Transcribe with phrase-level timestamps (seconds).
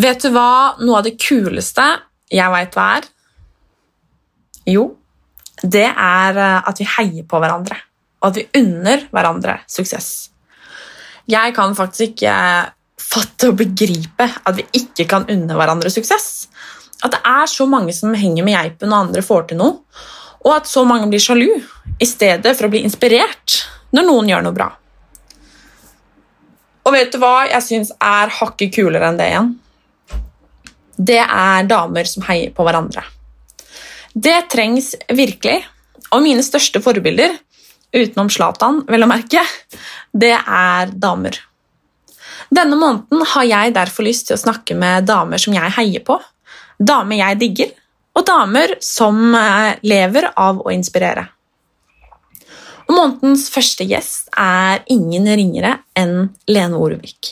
[0.00, 1.84] Vet du hva noe av det kuleste
[2.32, 3.06] jeg veit hva er?
[4.70, 4.84] Jo,
[5.62, 7.76] det er eh, at vi heier på hverandre,
[8.20, 10.30] og at vi unner hverandre suksess.
[11.30, 12.34] Jeg kan faktisk ikke
[13.00, 16.48] fatte og begripe at vi ikke kan unne hverandre suksess.
[17.04, 19.78] At det er så mange som henger med geipen når andre får til noe,
[20.40, 21.48] og at så mange blir sjalu
[22.00, 23.62] i stedet for å bli inspirert
[23.96, 24.68] når noen gjør noe bra.
[26.88, 29.50] Og vet du hva jeg syns er hakket kulere enn det igjen?
[31.00, 33.02] det er damer som heier på hverandre.
[34.14, 35.60] Det trengs virkelig,
[36.10, 37.36] og mine største forbilder,
[37.94, 39.42] utenom Zlatan, vel å merke,
[40.10, 41.38] det er damer.
[42.50, 46.16] Denne måneden har jeg derfor lyst til å snakke med damer som jeg heier på,
[46.78, 47.76] damer jeg digger,
[48.18, 51.28] og damer som eh, lever av å inspirere.
[52.88, 57.30] Og Månedens første gjest er ingen ringere enn Lene Orvik.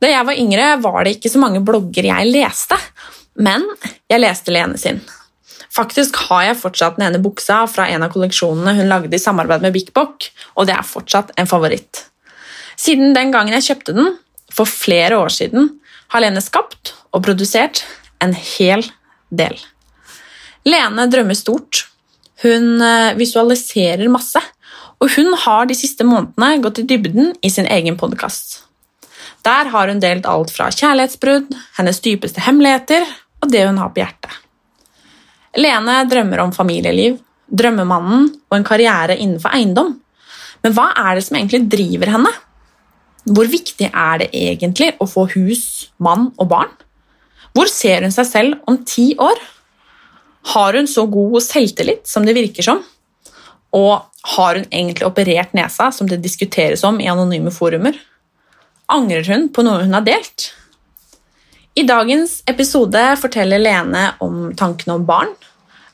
[0.00, 2.78] Da jeg var yngre, var det ikke så mange blogger jeg leste,
[3.36, 3.66] men
[4.08, 5.02] jeg leste Lene sin.
[5.70, 9.62] Faktisk har jeg fortsatt den ene buksa fra en av kolleksjonene hun lagde i samarbeid
[9.62, 10.26] med Bik Bok,
[10.58, 12.06] og det er fortsatt en favoritt.
[12.80, 14.16] Siden den gangen jeg kjøpte den,
[14.50, 15.68] for flere år siden,
[16.10, 17.84] har Lene skapt og produsert
[18.22, 18.82] en hel
[19.30, 19.54] del.
[20.66, 21.84] Lene drømmer stort.
[22.42, 24.42] Hun eh, visualiserer masse,
[25.00, 28.64] og hun har de siste månedene gått i dybden i sin egen podkast.
[29.46, 33.06] Der har hun delt alt fra kjærlighetsbrudd, hennes dypeste hemmeligheter
[33.40, 34.32] og det hun har på hjertet.
[35.58, 37.18] Lene drømmer om familieliv,
[37.50, 39.96] drømmemannen og en karriere innenfor eiendom.
[40.62, 42.32] Men hva er det som egentlig driver henne?
[43.30, 46.70] Hvor viktig er det egentlig å få hus, mann og barn?
[47.56, 49.40] Hvor ser hun seg selv om ti år?
[50.54, 52.84] Har hun så god selvtillit som det virker som?
[53.76, 57.98] Og har hun egentlig operert nesa, som det diskuteres om i anonyme forumer?
[58.90, 60.50] Angrer hun på noe hun har delt?
[61.78, 65.30] I dagens episode forteller Lene om tankene om barn,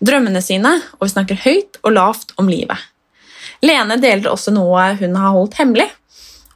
[0.04, 2.78] drømmene sine, og vi snakker høyt og lavt om livet.
[3.64, 5.88] Lene deler også noe hun har holdt hemmelig,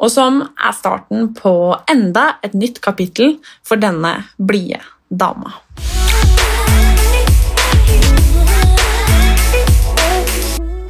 [0.01, 1.55] og som er starten på
[1.91, 4.81] enda et nytt kapittel for denne blide
[5.11, 5.57] dama.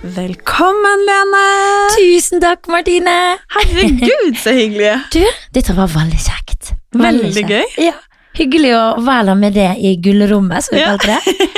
[0.02, 1.42] Velkommen, Lene!
[1.94, 3.16] Tusen takk, Martine!
[3.54, 4.94] Herregud, så hyggelig!
[5.14, 5.20] Du,
[5.54, 6.72] dette var veldig kjekt.
[6.96, 7.50] Veldig kjekt.
[7.76, 7.90] gøy.
[7.90, 7.96] Ja,
[8.38, 10.92] Hyggelig å være med det i gullrommet, som vi Ja.
[10.94, 11.48] kalte det.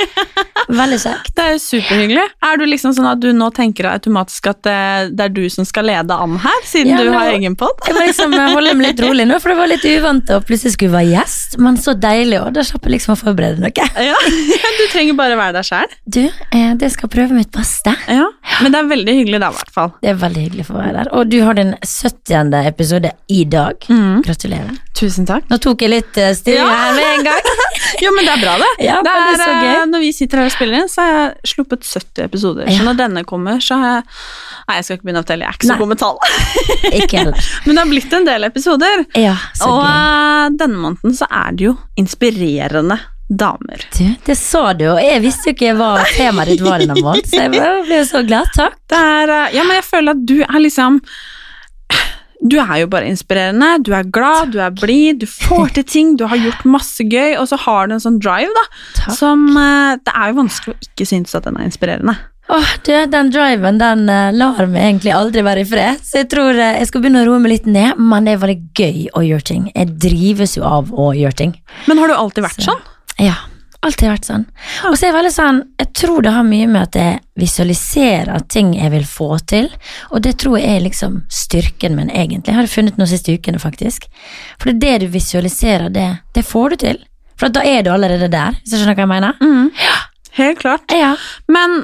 [0.73, 1.31] Veldig kjekt.
[1.37, 2.23] Det er jo superhyggelig.
[2.49, 4.77] Er du liksom sånn at du nå tenker automatisk at det,
[5.17, 7.77] det er du som skal lede an her, siden Ja, du nå- har egen pod?
[7.87, 10.73] Jeg må liksom holde meg litt rolig nå, for det var litt uvant å plutselig
[10.77, 13.89] skulle være gjest, men så deilig, og da slapp jeg liksom å forberede noe.
[14.03, 14.17] Ja,
[14.79, 15.93] du trenger bare være deg sjæl.
[16.05, 17.93] Du, eh, det skal prøve mitt beste.
[18.09, 18.25] Ja.
[18.61, 19.93] Men det er veldig hyggelig da, i hvert fall.
[20.03, 21.11] Det er veldig hyggelig for å være der.
[21.17, 22.53] Og du har din 70.
[22.67, 23.85] episode i dag.
[24.25, 24.73] Gratulerer.
[24.97, 25.45] Tusen takk.
[25.49, 26.67] Nå tok jeg litt stille Ja.
[26.69, 27.41] her med en gang.
[28.03, 28.67] Jo, men det er bra, det.
[28.85, 29.79] Ja, det men det er så eh, gøy.
[29.91, 32.69] Når vi sitter her og spiller inn, så har jeg sluppet 70 episoder.
[32.71, 34.03] Så når denne kommer, så har jeg
[34.69, 36.17] Nei, jeg skal ikke begynne å telle, jeg er ikke så god med tall.
[37.03, 37.47] Ikke heller.
[37.65, 39.03] Men det har blitt en del episoder.
[39.19, 39.89] Ja, så Og gøy.
[39.89, 43.83] eh, denne måneden så er det jo inspirerende damer.
[43.97, 47.27] Du, det sa du, og jeg visste jo ikke hva temaet ditt var denne måneden,
[47.27, 48.47] så jeg ble- jo så glad.
[48.55, 48.75] Takk.
[48.87, 51.01] Det er, eh, ja, men jeg føler at du er liksom
[52.43, 56.15] Du er jo bare inspirerende, du er glad, du er blid, du får til ting,
[56.19, 58.63] du har gjort masse gøy, og så har du en sånn drive, da,
[58.99, 59.15] Takk.
[59.15, 62.17] som eh, Det er jo vanskelig å ikke synes at den er inspirerende.
[62.51, 66.27] Åh, du, den driven den eh, lar meg egentlig aldri være i fred, så jeg
[66.33, 68.99] tror eh, jeg skal begynne å roe meg litt ned, men det er veldig gøy
[69.15, 69.69] å gjøre ting.
[69.71, 71.55] Jeg drives jo av å gjøre ting.
[71.87, 72.83] Men har du alltid vært Så- sånn?
[73.23, 73.37] Ja,
[73.83, 74.45] alltid vært sånn.
[74.89, 78.45] Og så er jeg veldig sånn, jeg tror det har mye med at jeg visualiserer
[78.51, 79.69] ting jeg vil få til,
[80.11, 82.53] og det tror jeg er liksom styrken min egentlig.
[82.53, 84.07] Jeg har funnet noe siste ukene faktisk.
[84.61, 87.03] For det er det du visualiserer, det, det får du til.
[87.39, 89.37] For da er du allerede der, hvis du skjønner hva jeg mener?
[90.33, 90.89] Helt klart.
[90.89, 91.11] Ja.
[91.51, 91.83] Men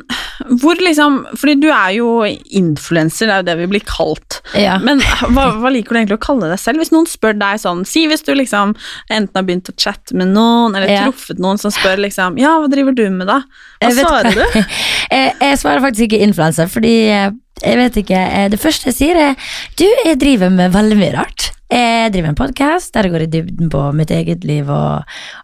[0.62, 4.40] hvor liksom Fordi du er jo influenser, det er jo det vi blir kalt.
[4.58, 4.80] Ja.
[4.82, 5.02] Men
[5.36, 6.82] hva, hva liker du egentlig å kalle deg selv?
[6.82, 8.74] Hvis noen spør deg sånn Si hvis du liksom
[9.10, 11.04] enten har begynt å chatte med noen, eller Ja.
[11.08, 13.42] truffet noen som spør liksom Ja, hva driver du med, da?
[13.84, 14.64] Hva Jeg svarer du?
[15.16, 17.30] jeg, jeg svarer faktisk ikke influenser, fordi eh,
[17.64, 18.20] Jeg vet ikke.
[18.20, 19.34] Eh, Det første jeg sier, er
[19.80, 21.52] du, jeg driver med veldig mye rart.
[21.70, 25.04] Jeg driver en podkast der jeg går i dybden på mitt eget liv og,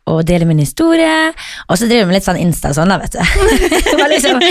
[0.09, 1.11] og deler min historie.
[1.69, 3.19] Og så driver jeg med litt sånn Insta sånn, da, vet du.
[3.99, 4.41] Bare liksom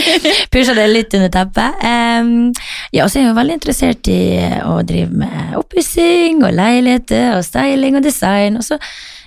[0.54, 1.82] Pusher det litt under teppet.
[1.82, 2.52] Um,
[2.94, 4.20] ja, og så er jeg jo veldig interessert i
[4.62, 8.60] å drive med oppussing og leiligheter og styling og design.
[8.62, 8.78] Og så,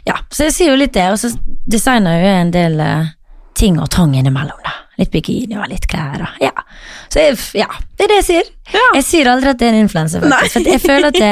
[0.07, 1.33] ja, så jeg sier jo litt det, og så
[1.67, 3.13] designer jeg jo en del eh,
[3.59, 4.77] ting og tang innimellom, da.
[4.97, 6.49] Litt bikini og litt klær og ja.
[7.13, 7.67] Så jeg, ja,
[7.97, 8.47] det er det jeg sier.
[8.73, 8.85] Ja.
[8.97, 10.41] Jeg sier aldri at det er en influenser, Nei.
[10.49, 11.29] For jeg føler at det,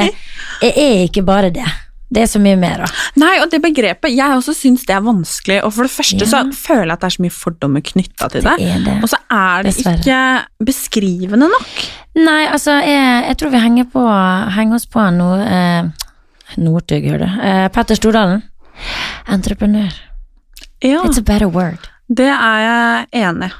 [0.62, 1.66] jeg er ikke bare det.
[2.06, 2.88] Det er så mye mer, da.
[3.18, 6.28] Nei, og det begrepet, jeg også syns det er vanskelig, og for det første Ja.
[6.30, 8.52] så føler jeg at det er så mye fordommer knytta til det.
[8.62, 8.94] Det det.
[9.02, 9.98] Og så er det Dessverre.
[9.98, 11.82] ikke beskrivende nok.
[12.22, 14.04] Nei, altså, jeg, jeg tror vi henger, på,
[14.54, 15.90] henger oss på noe eh,
[16.62, 17.42] Northug, hører du.
[17.50, 18.44] Eh, Petter Stordalen.
[19.26, 19.90] Entreprenør.
[20.84, 21.90] Ja, It's a better word.
[22.08, 23.54] Det er jeg enig i.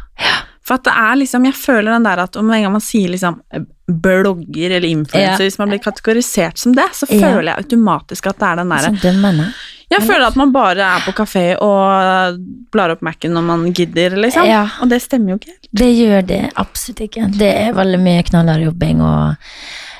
[0.67, 3.09] For at det er liksom, jeg føler den der at om en gang man sier
[3.13, 3.37] liksom
[3.87, 5.37] blogger eller influenser, Ja.
[5.39, 7.21] hvis man blir kategorisert som det, så Ja.
[7.23, 9.53] føler jeg automatisk at det er den derre.
[9.89, 12.41] Jeg føler at man bare er på kafé og
[12.73, 14.45] blar opp Mac-en når man gidder, liksom.
[14.45, 14.65] Ja.
[14.83, 15.69] Og det stemmer jo ikke helt.
[15.73, 17.31] Det gjør det absolutt ikke.
[17.39, 19.37] Det er veldig mye knallhard jobbing og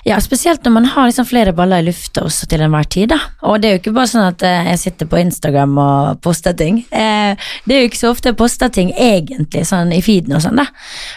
[0.07, 3.09] ja, Spesielt når man har liksom flere baller i lufta også til enhver tid.
[3.11, 3.19] da.
[3.51, 6.55] Og det er jo ikke bare sånn at eh, jeg sitter på Instagram og poster
[6.55, 6.79] ting.
[6.95, 10.45] Eh, det er jo ikke så ofte jeg poster ting egentlig, sånn i feeden og
[10.45, 10.69] sånn, da.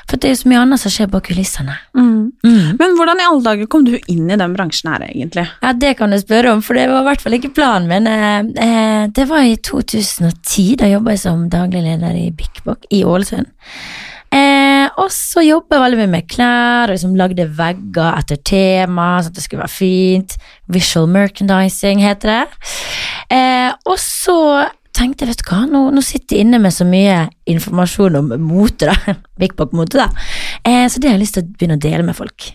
[0.10, 1.78] For det er jo så mye annet som skjer bak kulissene.
[1.94, 2.34] Mm.
[2.82, 5.46] Men hvordan i alle dager kom du inn i den bransjen her, egentlig?
[5.62, 8.10] Ja, det kan du spørre om, for det var i hvert fall ikke planen min.
[8.10, 13.06] Eh, det var i 2010, da jobba jeg som daglig leder i Bik Bok i
[13.06, 13.54] Ålesund.
[14.80, 19.12] Eh, og så jobba jeg veldig mye med klær, og liksom lagde vegger etter tema,
[19.20, 20.36] sånn at det skulle være fint.
[20.72, 22.44] Visual merchandising heter det.
[23.36, 24.38] Eh, og så
[24.96, 28.34] tenkte jeg, vet du hva, nå, nå sitter jeg inne med så mye informasjon om
[28.44, 29.16] mote, da.
[29.40, 30.10] Bik Bok-mote, da.
[30.64, 32.52] Eh, så det har jeg lyst til å begynne å dele med folk.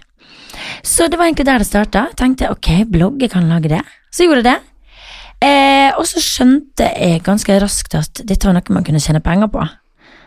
[0.85, 2.06] Så det var egentlig der det starta.
[2.19, 3.82] Tenkte ok, blogg, kan lage det.
[4.15, 4.59] Så gjorde jeg det.
[5.44, 9.50] Eh, og så skjønte jeg ganske raskt at dette var noe man kunne tjene penger
[9.53, 9.65] på.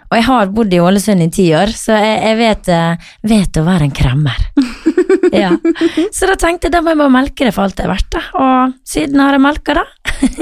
[0.08, 3.58] Og jeg har bodd i Ålesund i ti år, så jeg, jeg vet, eh, vet
[3.60, 4.38] å være en kremmer.
[5.44, 5.50] ja.
[6.16, 8.08] Så da tenkte jeg da må jeg bare melke det for alt det er verdt,
[8.16, 8.22] da.
[8.40, 9.84] Og siden har jeg melka, da.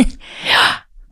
[0.54, 0.66] ja.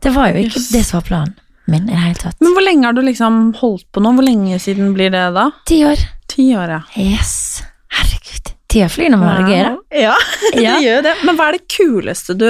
[0.04, 0.68] Det var jo ikke Yes.
[0.74, 1.34] det som var planen
[1.66, 2.36] min i det hele tatt.
[2.44, 4.10] Men hvor lenge har du liksom holdt på nå?
[4.18, 5.46] Hvor lenge siden blir det da?
[5.66, 6.02] Ti år.
[6.28, 6.82] Ti år, ja.
[7.00, 7.62] Yes.
[7.96, 8.52] Herregud.
[8.74, 9.64] Tida flyr når man gøy.
[10.02, 10.14] Ja,
[10.56, 11.14] det gjør det.
[11.24, 12.48] Men hva er det kuleste du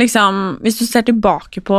[0.00, 1.78] liksom Hvis du ser tilbake på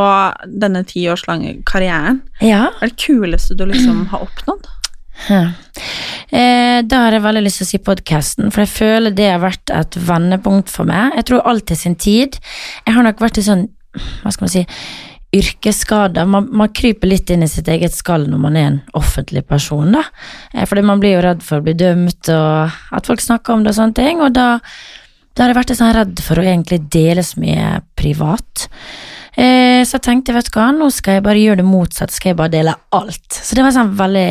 [0.61, 2.67] denne ti års lange karrieren, Ja.
[2.77, 4.69] hva er det kuleste du liksom har oppnådd?
[6.29, 9.41] Eh, da har jeg veldig lyst til å si podkasten, for jeg føler det har
[9.43, 11.15] vært et vendepunkt for meg.
[11.19, 12.37] Jeg tror alt til sin tid.
[12.85, 13.65] Jeg har nok vært i sånn,
[14.21, 14.63] hva skal man si,
[15.35, 16.25] yrkesskader.
[16.25, 19.91] Man, man kryper litt inn i sitt eget skall når man er en offentlig person,
[19.93, 20.03] da.
[20.53, 23.65] Eh, fordi man blir jo redd for å bli dømt, og at folk snakker om
[23.65, 24.47] det og sånne ting, og da,
[25.33, 28.69] da har jeg vært sånn redd for å egentlig dele så mye privat.
[29.35, 32.33] Eh, så jeg tenkte, vet du hva, nå skal jeg bare gjøre det motsatt, skal
[32.33, 33.29] jeg bare dele alt.
[33.29, 34.29] Så det var sånn veldig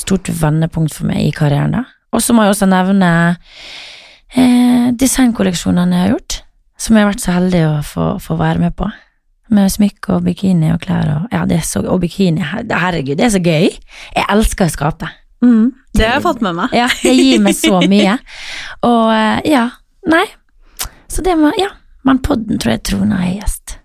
[0.00, 1.78] stort vendepunkt for meg i karrieren.
[1.78, 1.86] da.
[2.12, 3.08] Og så må jeg også nevne
[4.36, 6.38] eh, designkolleksjonene jeg har gjort,
[6.76, 8.90] som jeg har vært så heldig å få, få være med på.
[9.52, 12.40] Med smykke og bikini og klær og ja, det er så, og bikini.
[12.44, 13.68] Herregud, det er så gøy.
[14.16, 15.10] Jeg elsker å skape.
[15.44, 16.72] Mm, det har jeg fått med meg.
[16.76, 18.16] Ja, det gir meg så mye.
[18.86, 19.66] Og eh, ja,
[20.08, 20.24] nei.
[21.12, 21.68] Så det må Ja,
[22.08, 23.76] men podden tror jeg troner gjest.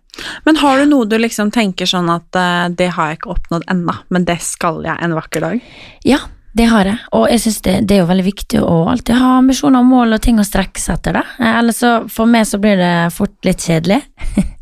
[0.47, 3.67] Men har du noe du liksom tenker sånn at uh, det har jeg ikke oppnådd
[3.69, 5.67] ennå, men det skal jeg en vakker dag?
[6.07, 6.23] Ja,
[6.57, 9.35] det har jeg, og jeg synes det, det er jo veldig viktig å alltid ha
[9.43, 11.23] ambisjoner og mål og ting å strekke seg etter, da.
[11.37, 13.99] Eh, Ellers så, for meg så blir det fort litt kjedelig.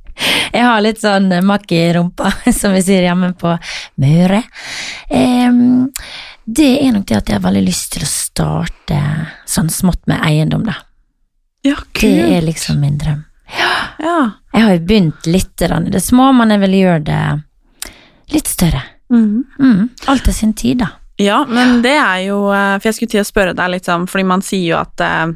[0.53, 3.55] Jeg har litt sånn makk i rumpa, som vi sier hjemme på
[4.01, 4.41] Møre.
[6.45, 9.00] Det er nok det at jeg har veldig lyst til å starte
[9.50, 10.77] sånn smått med eiendom, da.
[11.65, 12.03] Ja, kult.
[12.03, 13.24] Det er liksom min drøm.
[14.00, 14.19] Ja.
[14.53, 17.24] Jeg har jo begynt litt i det små, men jeg vil gjøre det
[18.34, 18.84] litt større.
[19.13, 19.43] Mm.
[19.60, 20.91] Mm, alt til sin tid, da.
[21.22, 24.07] Ja, men det er jo eh, For jeg skulle til å spørre deg litt sånn,
[24.10, 25.29] fordi man sier jo at eh,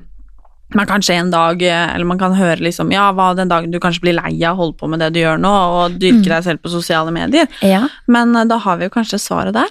[0.76, 3.80] man kanskje en dag, eh, eller man kan høre liksom Ja, hva den dagen du
[3.82, 5.50] kanskje blir lei av å holde på med det du gjør nå,
[5.80, 6.30] og dyrke Mm.
[6.30, 7.48] deg selv på sosiale medier.
[7.66, 7.88] Ja.
[8.08, 9.68] Men eh, da har vi jo kanskje svaret der.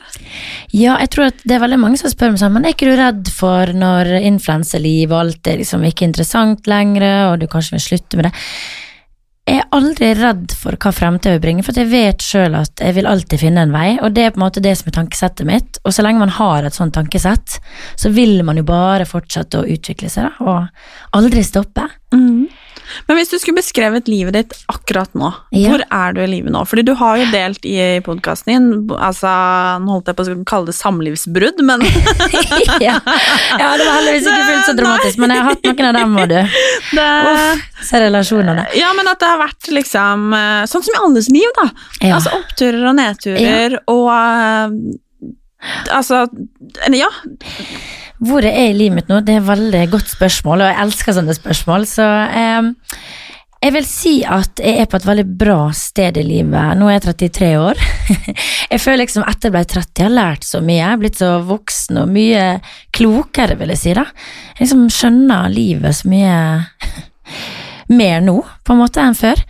[0.72, 2.90] Ja, jeg tror at det er veldig mange som spør meg sånn, men er ikke
[2.90, 7.76] du redd for når influenseliv og alt er liksom ikke interessant lenger, og du kanskje
[7.78, 8.32] vil slutte med det?
[9.48, 12.98] Jeg er aldri redd for hva fremtiden vil bringe, for jeg vet sjøl at jeg
[12.98, 15.48] vil alltid finne en vei, og det er på en måte det som er tankesettet
[15.48, 15.78] mitt.
[15.88, 17.56] Og så lenge man har et sånt tankesett,
[17.96, 21.86] så vil man jo bare fortsette å utvikle seg, da, og aldri stoppe.
[23.08, 25.70] Men hvis du skulle beskrevet livet ditt akkurat nå, Ja.
[25.72, 26.62] hvor er du i livet nå?
[26.68, 28.68] Fordi du har jo delt i podkasten din,
[28.98, 29.30] altså
[29.82, 31.82] nå holdt jeg på å kalle det samlivsbrudd, men
[32.86, 32.98] ja.
[33.00, 36.16] ja, det var heldigvis ikke fullt så dramatisk, men jeg har hatt noen av dem,
[36.22, 36.38] og du.
[36.98, 37.08] det,
[37.88, 38.68] Se relasjonene.
[38.78, 41.68] Ja, men at det har vært liksom eh, sånn som i alles liv, da.
[42.00, 42.16] Ja.
[42.18, 44.96] Altså oppturer og nedturer og eh,
[45.90, 46.20] Altså
[46.94, 47.08] Ja.
[48.18, 50.82] Hvor jeg er i livet mitt nå, det er et veldig godt spørsmål, og jeg
[50.84, 51.86] elsker sånne spørsmål.
[51.86, 52.70] Så eh,
[53.58, 56.78] jeg vil si at jeg er på et veldig bra sted i livet.
[56.78, 57.80] Nå er jeg 33 år.
[58.72, 60.78] jeg føler liksom etter jeg ble 30, jeg har lært så mye.
[60.78, 62.44] Jeg er blitt så voksen og mye
[62.94, 63.96] klokere, vil jeg si.
[63.98, 64.06] da.
[64.54, 66.36] Jeg liksom skjønner livet så mye
[67.98, 69.42] mer nå, på en måte, enn før.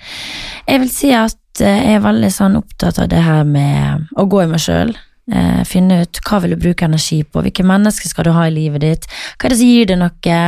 [0.68, 4.24] Jeg vil si at eh, jeg er veldig sånn opptatt av det her med å
[4.28, 4.96] gå i meg sjøl.
[5.28, 8.54] Eh, finne ut hva vil du bruke energi på, hvilke mennesker skal du ha i
[8.54, 10.38] livet ditt, hva er det som gir deg noe,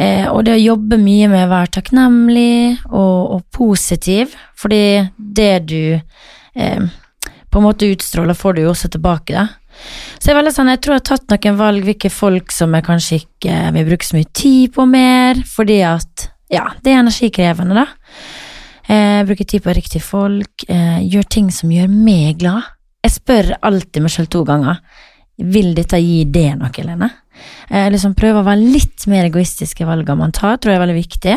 [0.00, 5.52] eh, og det å jobbe mye med å være takknemlig og, og positiv, fordi det
[5.68, 6.88] du eh,
[7.50, 9.48] på en måte utstråler, får du jo også tilbake, da.
[10.16, 12.88] Så jeg veldig sånn, jeg tror jeg har tatt noen valg, hvilke folk som jeg
[12.88, 17.84] kanskje ikke vil bruke så mye tid på mer, fordi at, ja, det er energikrevende,
[17.84, 17.86] da.
[18.90, 22.64] Eh, bruke tid på riktige folk, eh, gjør ting som gjør meg glad.
[23.04, 24.80] Jeg spør alltid meg selv to ganger,
[25.40, 27.08] vil dette gi det noe, Lene?
[27.70, 30.84] Eh, liksom prøve å være litt mer egoistisk i valgene man tar, tror jeg er
[30.84, 31.36] veldig viktig.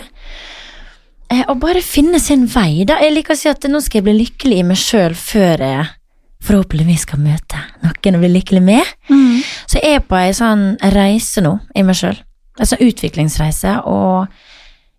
[1.32, 3.00] Eh, og bare finne sin vei, da.
[3.00, 5.86] Jeg liker å si at nå skal jeg bli lykkelig i meg sjøl før jeg
[6.44, 8.90] forhåpentligvis skal møte noen å bli lykkelig med.
[9.72, 12.18] Så jeg er på ei sånn reise nå i meg sjøl.
[12.60, 14.28] En sånn utviklingsreise, og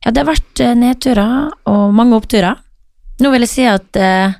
[0.04, 2.56] ja, det har vært eh, nedturer og mange oppturer.
[3.21, 4.33] Nå vil jeg si at eh,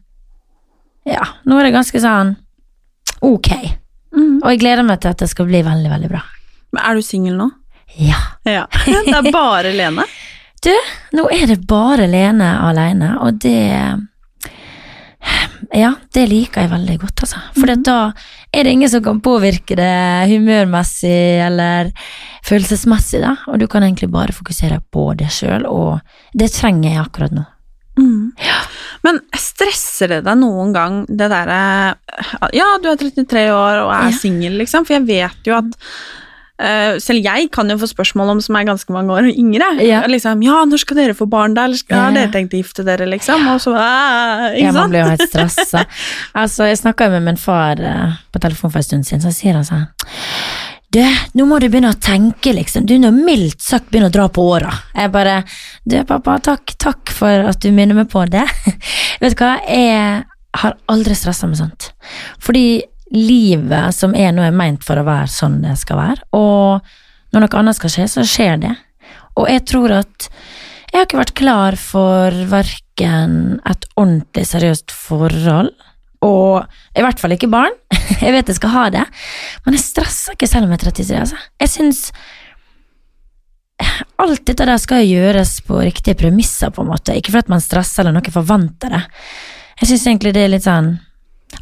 [1.09, 2.35] ja, nå er det ganske sånn
[3.25, 3.51] ok.
[4.45, 6.21] Og jeg gleder meg til at det skal bli veldig, veldig bra.
[6.75, 7.49] Men er du singel nå?
[8.01, 8.19] Ja.
[8.49, 8.65] Ja.
[8.87, 10.07] Det er bare Lene?
[10.65, 10.73] Du,
[11.17, 13.61] nå er det bare Lene alene, og det
[15.75, 17.41] Ja, det liker jeg veldig godt, altså.
[17.57, 17.99] For da
[18.55, 21.91] er det ingen som kan påvirke det humørmessig eller
[22.47, 23.35] følelsesmessig, da.
[23.51, 25.99] Og du kan egentlig bare fokusere på det sjøl, og
[26.37, 27.47] det trenger jeg akkurat nå.
[29.05, 31.61] Men stresser det deg noen gang, det derre
[32.57, 34.19] Ja, du er 33 år og er Ja.
[34.19, 35.79] singel, liksom, for jeg vet jo at
[36.55, 39.67] Uh, selv jeg kan jo få spørsmål om som er ganske mange år yngre.
[39.83, 40.05] Ja.
[40.07, 41.65] Liksom, ja, når skal dere få barn da?
[41.67, 43.43] Eller skal, Ja, har dere tenkt å gifte dere, liksom?
[43.51, 44.63] Og så, uh, ikke sant?
[44.63, 45.83] Ja, man blir jo helt stressa.
[46.33, 49.59] altså, jeg snakka med min far uh, på telefon for en stund siden, så sier
[49.59, 49.89] han sånn
[50.95, 51.03] Du,
[51.35, 52.85] nå må du begynne å tenke, liksom.
[52.87, 54.71] Du nå mildt sagt begynner å dra på åra.
[54.95, 55.41] Jeg bare
[55.83, 58.45] Du, pappa, takk, takk for at du minner meg på det.
[59.23, 60.23] Vet du hva, jeg
[60.61, 61.89] har aldri stressa med sånt.
[62.39, 66.29] Fordi livet som er nå, er meint for å være sånn det skal være.
[66.39, 68.77] Og når noe annet skal skje, så skjer det.
[69.35, 75.75] Og jeg tror at jeg har ikke vært klar for verken et ordentlig seriøst forhold,
[76.25, 77.75] og i hvert fall ikke barn.
[78.25, 79.03] Jeg vet jeg skal ha det,
[79.65, 81.39] men jeg stresser ikke selv om jeg er 33, altså.
[81.61, 82.01] Jeg syns
[84.23, 87.17] alt dette der skal gjøres på riktige premisser, på en måte.
[87.19, 89.03] Ikke fordi man stresser eller noen forventer det.
[89.81, 90.93] Jeg syns egentlig det er litt sånn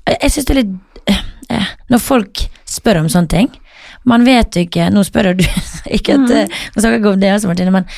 [0.05, 1.13] Jeg syns det er litt
[1.49, 3.49] eh, Når folk spør om sånne ting
[4.09, 5.45] Man vet jo ikke Nå spør du,
[5.97, 6.53] ikke at mm.
[6.75, 7.89] Nå snakker jeg ikke om det, altså, Martine, men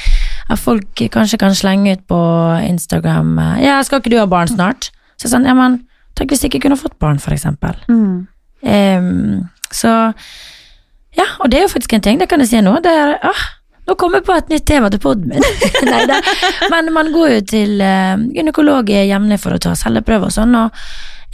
[0.44, 2.21] at folk kanskje kan slenge ut på
[2.68, 4.92] Instagram eh, Ja, skal ikke du ha barn snart?
[5.21, 5.83] Så sånn, ja, men
[6.14, 7.78] Tenk hvis jeg ikke kunne fått barn, eksempel.
[7.88, 8.26] Mm.
[8.64, 10.12] Um, så
[11.14, 12.78] Ja, og det er jo faktisk en ting, det kan jeg si nå.
[12.83, 13.42] Det er ah,
[13.85, 15.44] Nå kommer jeg på et nytt tema til poden min.
[15.90, 16.21] Nei da.
[16.73, 20.73] Men man går jo til uh, gynekolog jevnlig for å ta celleprøver og sånn, og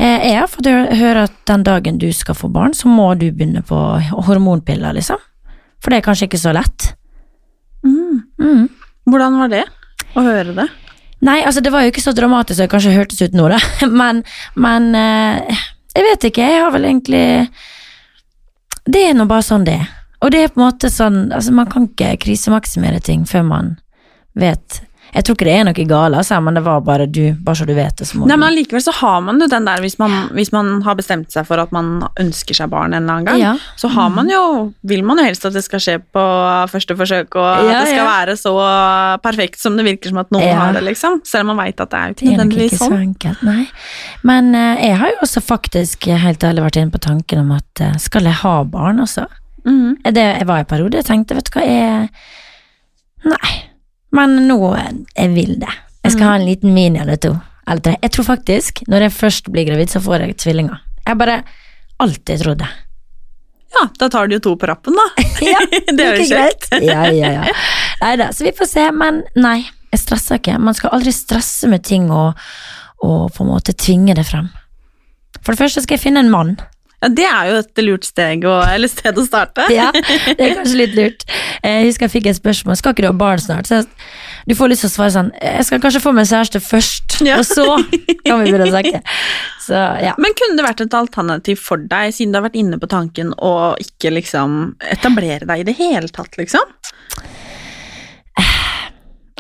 [0.01, 3.29] eh, jeg har fått høre at den dagen du skal få barn, så må du
[3.31, 3.79] begynne på
[4.27, 5.23] hormonpiller, liksom.
[5.79, 6.91] For det er kanskje ikke så lett.
[7.87, 8.25] Mm.
[8.43, 8.67] Mm.
[9.07, 9.65] Hvordan var det
[10.19, 10.67] å høre det?
[11.27, 13.61] Nei, altså det var jo ikke så dramatisk som det kanskje hørtes ut nå, da.
[14.01, 14.23] Men,
[14.57, 17.25] men eh, jeg vet ikke, jeg har vel egentlig
[18.87, 19.89] Det er nå bare sånn det er.
[20.21, 23.75] Og det er på en måte sånn Altså, man kan ikke krisemaksimere ting før man
[24.39, 24.81] vet
[25.15, 27.67] Jeg tror ikke det er noe galt, altså, men det var bare du, bare så
[27.67, 30.53] du vet det, Nei, men allikevel så har man jo den der hvis man, hvis
[30.55, 33.55] man har bestemt seg for at man ønsker seg barn en eller annen gang, Ja.
[33.81, 34.43] så har man jo,
[34.87, 36.25] vil man jo helst at det skal skje på
[36.71, 38.11] første forsøk, og Ja, at det skal ja.
[38.11, 38.55] være så
[39.23, 41.21] perfekt som det virker som at noen har det, liksom.
[41.27, 43.03] Selv om man veit at det er jo ikke nødvendigvis ikke så sånn.
[43.09, 43.67] enkelt, nei.
[44.23, 47.83] Men uh, jeg har jo også faktisk helt ærlig vært inne på tanken om at
[47.83, 49.27] uh, skal jeg ha barn også?
[49.67, 49.99] Mm.
[50.07, 52.09] Det, jeg var en periode, jeg tenkte, vet du hva, jeg
[53.29, 53.51] Nei.
[54.17, 55.73] Men nå, eh, jeg vil det.
[56.05, 57.35] Jeg skal ha en liten mini eller to.
[57.69, 57.97] Eller tre.
[58.03, 60.81] Jeg tror faktisk, når jeg først blir gravid, så får jeg tvillinger.
[61.07, 61.43] Jeg bare
[62.01, 62.71] alltid trodd det.
[63.71, 65.25] Ja, da tar du jo to på rappen, da.
[65.47, 65.61] Ja,
[65.97, 66.71] det er jo kjekt.
[66.91, 67.59] Ja, ja, ja.
[68.01, 68.87] Nei da, så vi får se.
[68.97, 69.61] Men nei,
[69.93, 70.59] jeg stresser ikke.
[70.59, 72.41] Man skal aldri stresse med ting og,
[73.07, 74.51] og på en måte tvinge det frem.
[75.41, 76.57] For det første skal jeg finne en mann.
[77.03, 79.65] Ja, Det er jo et lurt steg å, eller sted å starte.
[79.73, 81.25] Ja, det er kanskje litt lurt.
[81.65, 83.69] Jeg husker jeg fikk et spørsmål skal ikke du ha barn snart.
[83.71, 83.83] Så
[84.49, 87.39] du får lyst til å svare sånn jeg skal kanskje få meg kjæreste først, Ja.
[87.41, 87.67] og så
[88.25, 89.01] kan vi begynne å snakke.
[89.65, 90.15] Så ja.
[90.21, 93.33] Men kunne det vært et alternativ for deg, siden du har vært inne på tanken
[93.37, 94.61] å ikke liksom
[94.93, 96.65] etablere deg i det hele tatt, liksom?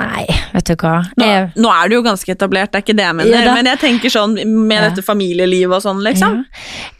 [0.01, 0.95] Nei, vet du hva.
[1.21, 3.55] Nå, Jeg, nå er du jo ganske etablert, det er ikke det jeg mener, Ja
[3.55, 4.89] men jeg tenker sånn med Ja.
[4.89, 6.39] dette familielivet og sånn, liksom.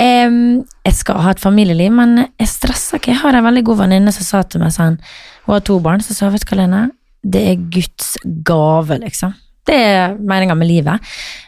[0.01, 0.27] Ja.
[0.29, 3.15] Um, jeg skal ha et familieliv, men jeg stresser ikke.
[3.15, 4.99] Jeg har en veldig god venninne som sa til meg sånn
[5.47, 6.83] Hun har to barn, så sa vet du hva, Lene,
[7.25, 9.33] det er Guds gave, liksom.
[9.67, 11.01] Det er meninga med livet.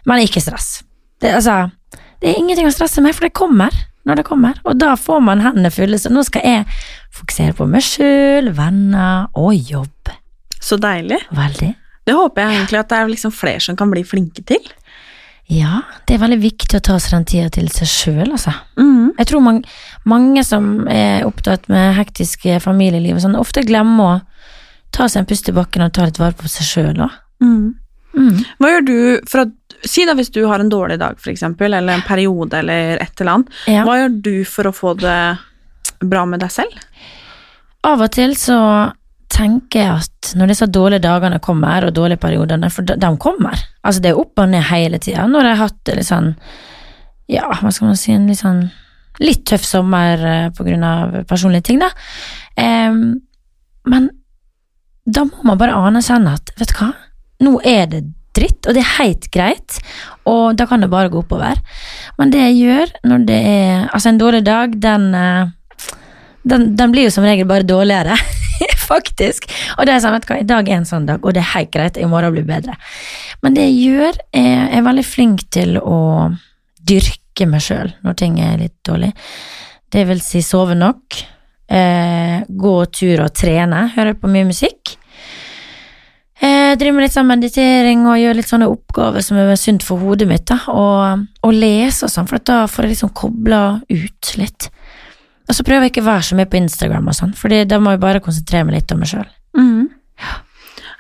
[0.08, 0.82] Men ikke stress.
[1.20, 1.70] Det, altså,
[2.20, 3.70] det er ingenting å stresse med, for det kommer
[4.08, 4.56] når det kommer.
[4.66, 6.64] Og da får man hendene fulle, så nå skal jeg
[7.14, 9.91] fokusere på meg sjøl, venner og jobb.
[10.62, 11.18] Så deilig.
[11.34, 11.72] Veldig.
[12.06, 14.62] Det håper jeg egentlig at det er liksom flere som kan bli flinke til.
[15.50, 18.54] Ja, det er veldig viktig å ta seg den tida til seg sjøl, altså.
[18.78, 19.12] Mm.
[19.18, 19.72] Jeg tror mange,
[20.08, 24.20] mange som er opptatt med hektiske familieliv, sånn, ofte glemmer å
[24.94, 27.18] ta seg en pust i bakken og ta litt vare på seg sjøl òg.
[27.42, 27.74] Mm.
[28.12, 28.38] Mm.
[28.60, 28.96] Hva gjør du
[29.28, 32.54] for at Si da hvis du har en dårlig dag, for eksempel, eller en periode,
[32.60, 33.48] eller et eller annet.
[33.66, 33.80] Ja.
[33.82, 35.16] Hva gjør du for å få det
[36.06, 36.76] bra med deg selv?
[37.90, 38.60] Av og til så
[39.32, 43.58] tenker at når disse dårlige dagene kommer, og dårlige periodene, for de kommer.
[43.82, 45.26] Altså det er opp og ned hele tida.
[45.28, 46.32] Når jeg har hatt litt sånn,
[47.32, 48.64] ja, hva skal man si, en litt sånn
[49.22, 51.90] litt tøff sommer eh, på grunn av personlige ting, da.
[52.56, 53.20] Um,
[53.88, 54.08] men
[55.04, 56.90] da må man bare anerkjenne at, vet du hva,
[57.42, 58.02] nå er det
[58.36, 59.78] dritt, og det er helt greit,
[60.28, 61.60] og da kan det bare gå oppover.
[62.16, 65.50] Men det jeg gjør når det er Altså, en dårlig dag, den eh,
[66.42, 68.16] den, den blir jo som regel bare dårligere,
[68.92, 69.48] faktisk.
[69.78, 71.42] Og det er sånn, vet du hva, i dag er en sånn dag, og det
[71.42, 72.76] er helt greit, i morgen blir bedre.
[73.42, 75.98] Men det jeg gjør, er, jeg er veldig flink til å
[76.82, 79.12] dyrke meg sjøl når ting er litt dårlig.
[79.92, 81.22] Det vil si sove nok,
[81.72, 84.96] eh, gå tur og trene, høre på mye musikk.
[86.42, 90.02] Eh, driver med litt sånn meditering og gjøre litt sånne oppgaver som er sunt for
[90.02, 94.32] hodet mitt, da, og, og lese og sånn, for da får jeg liksom kobla ut
[94.40, 94.66] litt.
[95.52, 97.76] Og så prøver jeg ikke å være så mye på Instagram og sånn, Fordi da
[97.76, 99.28] må jeg bare konsentrere meg litt om meg sjøl.
[99.58, 99.90] Mhm.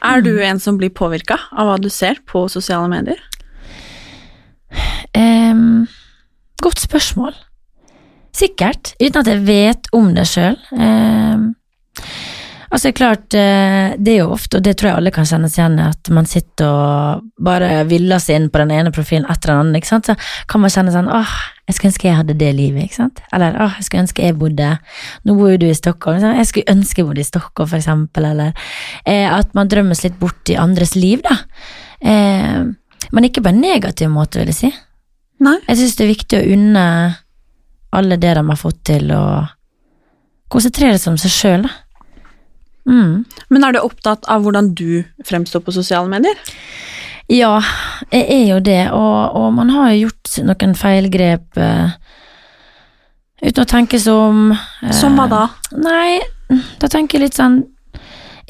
[0.02, 3.20] Er du en som blir påvirka av hva du ser på sosiale medier?
[5.14, 5.86] Um,
[6.60, 7.32] godt spørsmål.
[8.34, 10.58] Sikkert, uten at jeg vet om det sjøl.
[12.72, 15.78] Altså, klart, eh, det er jo ofte, og det tror jeg alle kan kjennes igjen
[15.78, 19.66] i, at man sitter og bare viller seg inn på den ene profilen etter den
[19.66, 20.10] andre, ikke sant.
[20.10, 20.16] Så
[20.50, 21.34] kan man kjenne sånn åh,
[21.68, 23.22] jeg skulle ønske jeg hadde det livet, ikke sant.
[23.32, 24.70] Eller åh, jeg skulle ønske jeg bodde
[25.28, 26.40] Nå bor jo du i Stockholm, sant?
[26.40, 28.54] jeg skulle ønske jeg bodde i Stockholm, for eksempel, eller
[29.04, 31.38] eh, at man drømmes litt bort i andres liv, da.
[32.02, 32.62] Eh,
[33.12, 34.72] men ikke på en negativ måte, vil jeg si.
[35.42, 35.58] Nei.
[35.66, 36.84] Jeg syns det er viktig å unne
[37.92, 39.50] alle det de har fått til, og
[40.52, 41.81] konsentrere seg om seg sjøl, da.
[42.88, 43.24] Mm.
[43.52, 46.38] Men er du opptatt av hvordan du fremstår på sosiale medier?
[47.30, 47.60] Ja,
[48.10, 51.92] jeg er jo det, og, og man har jo gjort noen feilgrep uh,
[53.42, 54.50] uten å tenke seg om.
[54.82, 55.42] eh, Som hva da?
[55.78, 56.18] Nei,
[56.82, 57.62] da tenker jeg litt sånn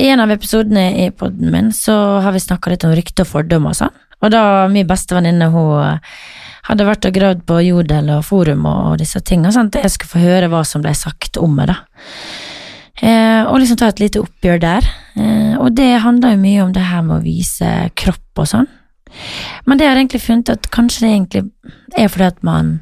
[0.01, 3.31] I en av episodene i podden min så har vi snakka litt om rykter og
[3.35, 3.99] fordommer og sånn.
[4.23, 4.42] Og da
[4.73, 6.16] min beste venninne hun eh,
[6.71, 10.14] hadde vært og gravd på Jodel og Forum og disse tingene, sånn at jeg skulle
[10.16, 11.79] få høre hva som ble sagt om meg, da.
[13.00, 14.87] Eh, og liksom ta et lite oppgjør der.
[15.16, 18.70] Eh, og det handler jo mye om det her med å vise kropp og sånn.
[19.68, 21.42] Men det har jeg egentlig funnet at kanskje det egentlig
[22.00, 22.81] er fordi at man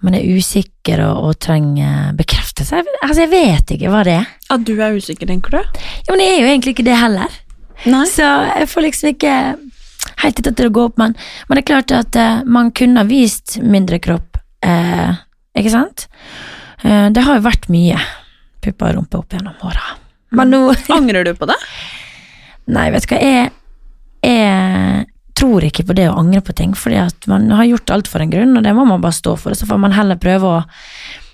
[0.00, 2.80] man er usikker og, og trenger bekreftelse.
[2.80, 4.30] Jeg, altså, jeg vet ikke hva det er.
[4.48, 5.80] At du er usikker, tenker du?
[6.06, 7.34] Ja, men jeg er jo egentlig ikke det heller.
[7.84, 8.06] Nei.
[8.08, 9.34] Så jeg får liksom ikke
[10.24, 11.12] helt tatt til å gå opp, men,
[11.48, 15.20] men det er klart at eh, man kunne ha vist mindre kropp, eh,
[15.56, 16.06] ikke sant?
[16.84, 18.00] Eh, det har jo vært mye
[18.62, 19.96] pupper og rumpe opp gjennom åra.
[20.36, 20.60] Men nå
[20.94, 21.56] Angrer du på det?
[22.74, 23.50] Nei, vet du hva, jeg,
[24.26, 25.06] jeg
[25.40, 28.22] tror ikke på det å angre på ting, fordi at man har gjort alt for
[28.22, 30.60] en grunn, og det må man bare stå for, så får man heller prøve å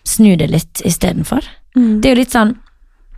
[0.07, 1.45] snu det litt istedenfor.
[1.77, 1.99] Mm.
[2.01, 2.57] Det er jo litt sånn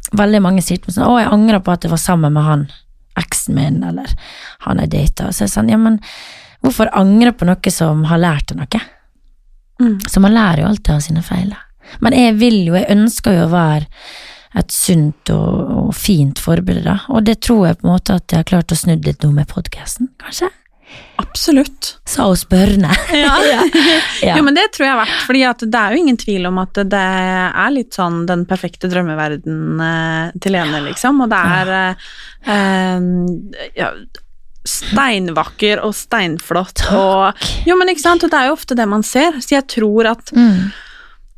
[0.09, 2.47] Veldig mange sier til meg sånn Å, jeg angrer på at jeg var sammen med
[2.47, 2.62] han
[3.21, 4.09] eksen min, eller
[4.64, 5.27] han jeg data.
[5.35, 5.99] Så er det sånn, ja, men
[6.64, 8.81] hvorfor angre på noe som har lært deg noe?
[9.83, 9.99] Mm.
[10.09, 11.53] Så man lærer jo alltid av sine feil.
[12.05, 13.87] Men jeg vil jo, jeg ønsker jo å være
[14.59, 16.96] et sunt og, og fint forbilde, da.
[17.12, 19.31] Og det tror jeg på en måte at jeg har klart å snu litt nå
[19.37, 20.48] med podkasten, kanskje.
[21.20, 21.98] Absolutt.
[22.09, 22.88] Sa hun spørrende.
[23.12, 23.35] Ja.
[24.24, 24.35] Ja.
[24.38, 26.57] Jo, men det tror jeg har vært, fordi at det er jo ingen tvil om
[26.59, 31.70] at det er litt sånn den perfekte drømmeverden eh, til Lene, liksom, og det er
[31.77, 32.09] eh,
[32.55, 33.07] eh,
[33.79, 33.92] ja,
[34.68, 39.07] steinvakker og steinflott og Jo, men ikke sant, og det er jo ofte det man
[39.07, 40.68] ser, så jeg tror at Mm.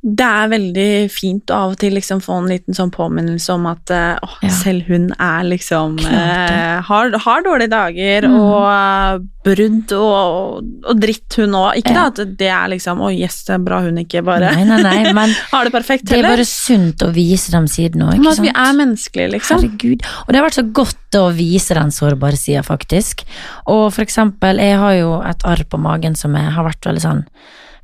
[0.02, 3.66] Det er veldig fint å av og til liksom få en liten sånn påminnelse om
[3.68, 4.48] at eh, åh, Ja.
[4.48, 8.36] selv hun er liksom eh, har, har dårlige dager Mm.
[8.40, 11.76] og eh, brudd og, og dritt, hun òg.
[11.82, 12.08] Ikke Ja.
[12.08, 14.80] da at det er liksom Oi, yes, det er bra hun ikke bare Nei, nei,
[14.82, 18.40] nei, men har det perfekt det er bare sunt å vise dem siden òg, at
[18.40, 19.60] vi er menneskelige, liksom.
[19.60, 20.04] Herregud.
[20.24, 23.24] Og det har vært så godt å vise den sårbare sida, faktisk.
[23.68, 27.04] Og for eksempel, jeg har jo et arr på magen som jeg har vært veldig
[27.04, 27.24] sånn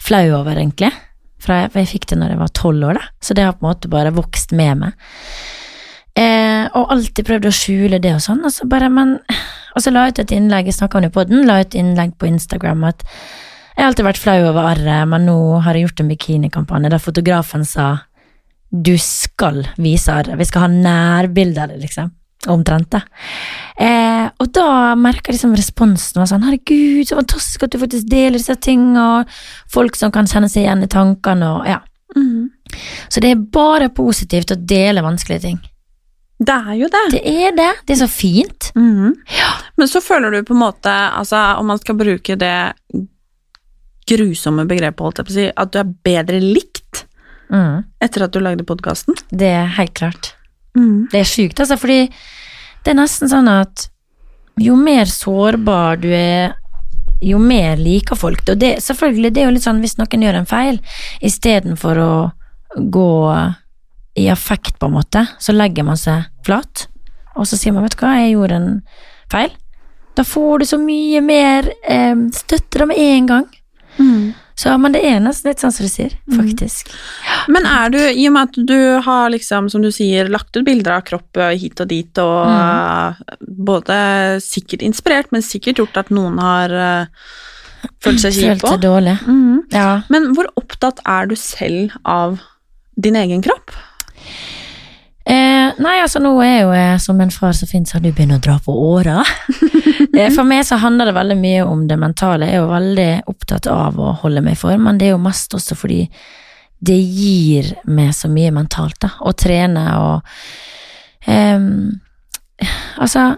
[0.00, 0.92] flau over, egentlig.
[1.42, 3.08] For jeg, fikk det når jeg var tolv år, da.
[3.22, 5.08] Så det har på en måte bare vokst med meg.
[6.16, 9.18] Eh, og alltid prøvd å skjule det og sånn, og så bare, men
[9.76, 11.74] Og så la jeg ut et innlegg, jeg snakka om det på den, la ut
[11.76, 13.02] innlegg på Instagram at
[13.76, 17.02] jeg har alltid vært flau over arret, men nå har jeg gjort en bikinikampanje der
[17.04, 17.90] fotografen sa
[18.72, 22.08] du skal vise arret, vi skal ha nærbilde av det, liksom.
[22.56, 23.02] Omtrent, da.
[23.76, 24.05] Eh,
[24.46, 28.54] og da merka liksom responsen var sånn herregud, så fantastisk at du faktisk deler disse
[28.62, 31.80] tingene, og folk som kan kjenne seg igjen i tankene, og ja.
[32.16, 32.46] Mm.
[33.12, 35.58] Så det er bare positivt å dele vanskelige ting.
[36.36, 37.02] Det er jo det.
[37.14, 37.70] Det er det.
[37.88, 38.70] Det er så fint.
[38.76, 39.14] Mhm.
[39.76, 42.72] Men så føler du på en måte, altså om man skal bruke det
[44.06, 47.06] grusomme begrepet, si, at du er bedre likt
[47.46, 49.14] Mm, etter at du lagde podkasten?
[49.30, 50.32] det er helt klart.
[50.74, 51.06] Mm.
[51.12, 52.08] Det er sjukt, altså, fordi
[52.84, 53.88] det er nesten sånn at
[54.60, 56.54] jo mer sårbar du er,
[57.20, 58.54] jo mer liker folk det.
[58.54, 60.80] Og det, selvfølgelig, det er jo litt sånn hvis noen gjør en feil,
[61.24, 62.12] istedenfor å
[62.76, 63.12] gå
[64.16, 66.86] i affekt, på en måte, så legger man seg flat,
[67.36, 68.70] og så sier man, vet du hva, jeg gjorde en
[69.32, 69.52] feil.
[70.16, 73.46] Da får du så mye mer eh, støtte med en gang.
[74.00, 74.32] Mm.
[74.56, 76.88] Så, men det er nesten litt sånn som du sier, faktisk.
[77.52, 80.64] Men er du, i og med at du har liksom, som du sier, lagt ut
[80.64, 83.36] bilder av kropp eh, hit og dit, og eh,
[83.68, 83.98] både
[84.40, 87.28] sikkert inspirert, men sikkert gjort at noen har uh,
[88.00, 88.72] følt seg kjip Følt på.
[88.72, 89.16] seg dårlig.
[89.28, 89.58] Mm.
[89.76, 89.90] Ja.
[90.14, 92.40] Men hvor opptatt er du selv av
[92.96, 93.76] din egen kropp?
[95.26, 98.12] Eh, nei, altså nå er jo jeg som en far så fint så har du
[98.12, 99.24] begynt å dra på åra.
[100.16, 102.46] eh, for meg så handler det veldig mye om det mentale.
[102.46, 105.24] Jeg er jo veldig opptatt av å holde meg i form, men det er jo
[105.24, 106.04] mest også fordi
[106.86, 109.16] det gir meg så mye mentalt, da.
[109.18, 110.38] Å trene og
[111.26, 111.58] eh,
[112.96, 113.34] Altså,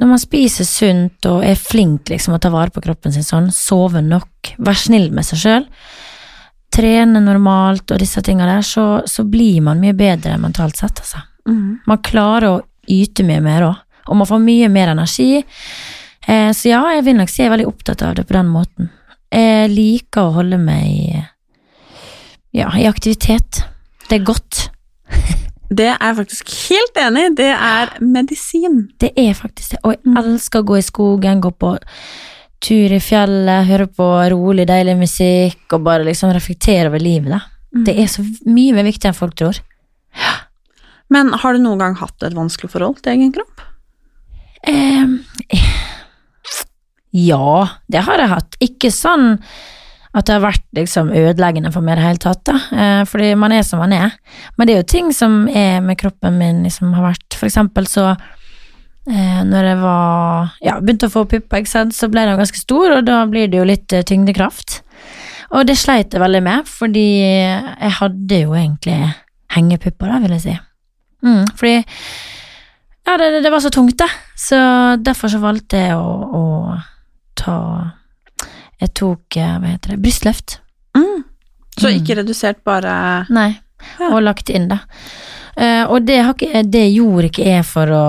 [0.00, 3.50] når man spiser sunt og er flink liksom å ta vare på kroppen sin sånn,
[3.52, 5.66] sove nok, være snill med seg sjøl,
[6.74, 11.22] trene normalt og disse tinga der, så, så blir man mye bedre mentalt sett, altså.
[11.44, 15.44] Man klarer å yte mye mer òg, og man får mye mer energi.
[16.26, 18.50] Eh, så ja, jeg vil nok si jeg er veldig opptatt av det på den
[18.52, 18.90] måten.
[19.34, 21.22] Jeg liker å holde meg i,
[22.56, 23.64] ja, i aktivitet.
[24.08, 24.68] Det er godt.
[25.74, 27.30] Det er jeg faktisk helt enig i.
[27.40, 28.76] Det er medisin.
[29.00, 29.78] Det er faktisk det.
[29.82, 31.72] Og jeg elsker å gå i skogen, gå på
[32.64, 37.42] tur i fjellet, høre på rolig, deilig musikk, og bare liksom reflektere over livet, da.
[37.84, 39.58] Det er så mye mer viktig enn folk tror.
[41.12, 43.64] Men har du noen gang hatt et vanskelig forhold til egen kropp?
[44.70, 45.18] Ehm,
[47.14, 48.58] ja, det har jeg hatt.
[48.64, 49.34] Ikke sånn
[50.14, 52.54] at det har vært liksom ødeleggende for meg i det hele tatt, da.
[52.70, 54.14] Eh, fordi man er som man er.
[54.56, 57.88] Men det er jo ting som er med kroppen min liksom har vært For eksempel
[57.90, 58.12] så
[59.10, 63.04] eh, når jeg var Ja, begynte å få pupper, så ble de ganske store, og
[63.08, 64.80] da blir det jo litt eh, tyngdekraft.
[65.54, 68.96] Og det sleit jeg veldig med, fordi jeg hadde jo egentlig
[69.54, 70.54] hengepupper, da, vil jeg si.
[71.24, 71.76] Mm, fordi
[73.06, 74.08] ja, det, det var så tungt, det.
[74.40, 74.56] Så
[75.04, 76.78] derfor så valgte jeg å, å
[77.38, 77.56] ta
[78.80, 80.58] Jeg tok, eh, hva heter det, brystløft.
[80.96, 81.22] Mm.
[81.78, 81.94] Så Mm.
[82.00, 83.60] ikke redusert, bare Nei,
[84.00, 84.08] Ja.
[84.10, 84.78] og lagt inn det.
[85.56, 88.06] Eh, og det, har ikke, det gjorde ikke jeg for å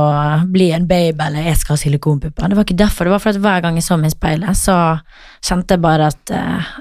[0.52, 2.50] bli en baby eller jeg skal ha silikonpupper.
[2.50, 4.58] Det var ikke derfor, det var for at hver gang jeg så meg i speilet,
[4.58, 4.78] så
[5.46, 6.72] kjente jeg bare at uh,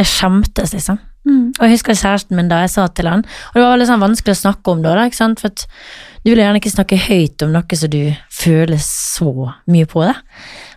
[0.00, 0.98] jeg skjemtes, liksom.
[1.28, 1.44] mm.
[1.52, 4.02] Og jeg husker kjæresten min da jeg sa til han, og det var veldig sånn
[4.02, 5.66] vanskelig å snakke om da, da, ikke sant, for at
[6.24, 8.02] du vil gjerne ikke snakke høyt om noe som du
[8.34, 9.30] føler så
[9.70, 10.18] mye på det.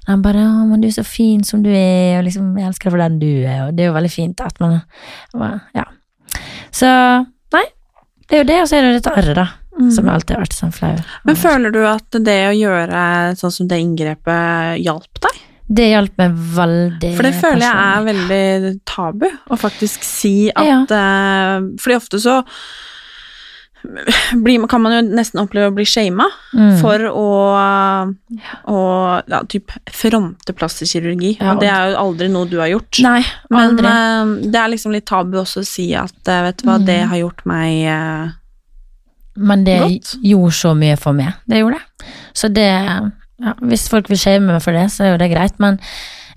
[0.07, 2.89] Han bare 'Å, men du er så fin som du er', og liksom 'jeg elsker
[2.89, 4.81] deg for den du er', og det er jo veldig fint at man
[5.73, 5.85] Ja.
[6.71, 6.89] Så
[8.33, 9.43] det er jo det, og så er det dette arret, da,
[9.93, 10.93] som alltid har vært sånn flau.
[10.97, 11.09] Mm.
[11.29, 13.01] Men føler du at det å gjøre
[13.37, 15.43] sånn som det inngrepet hjalp deg?
[15.73, 17.11] Det hjalp meg veldig.
[17.13, 20.81] For det føler jeg er veldig tabu, å faktisk si at Ja.
[20.89, 22.39] uh, Fordi ofte så
[24.43, 26.75] blir, kan man jo nesten oppleve å bli shama Mm.
[26.81, 27.23] for å,
[28.69, 28.77] å
[29.27, 31.33] ja, typ fronte plastikkirurgi.
[31.41, 32.99] Ja, og det er jo aldri noe du har gjort.
[33.03, 33.89] Nei, Men aldri.
[33.89, 36.85] eh, det er liksom litt tabu også å si at eh, vet du hva, Mm.
[36.85, 38.31] det har gjort meg eh,
[39.35, 40.15] Men det Godt.
[40.23, 41.33] gjorde så mye for meg.
[41.49, 42.07] Det gjorde det.
[42.37, 45.55] Så det ja, Hvis folk vil shame meg for det, så er jo det greit,
[45.59, 45.79] men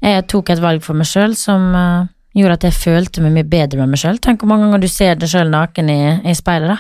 [0.02, 3.44] jeg tok et valg for meg sjøl som uh, gjorde at jeg følte meg mye
[3.48, 4.18] bedre med meg sjøl.
[4.18, 6.78] Tenk hvor mange ganger du ser deg sjøl naken i, i speilet, da.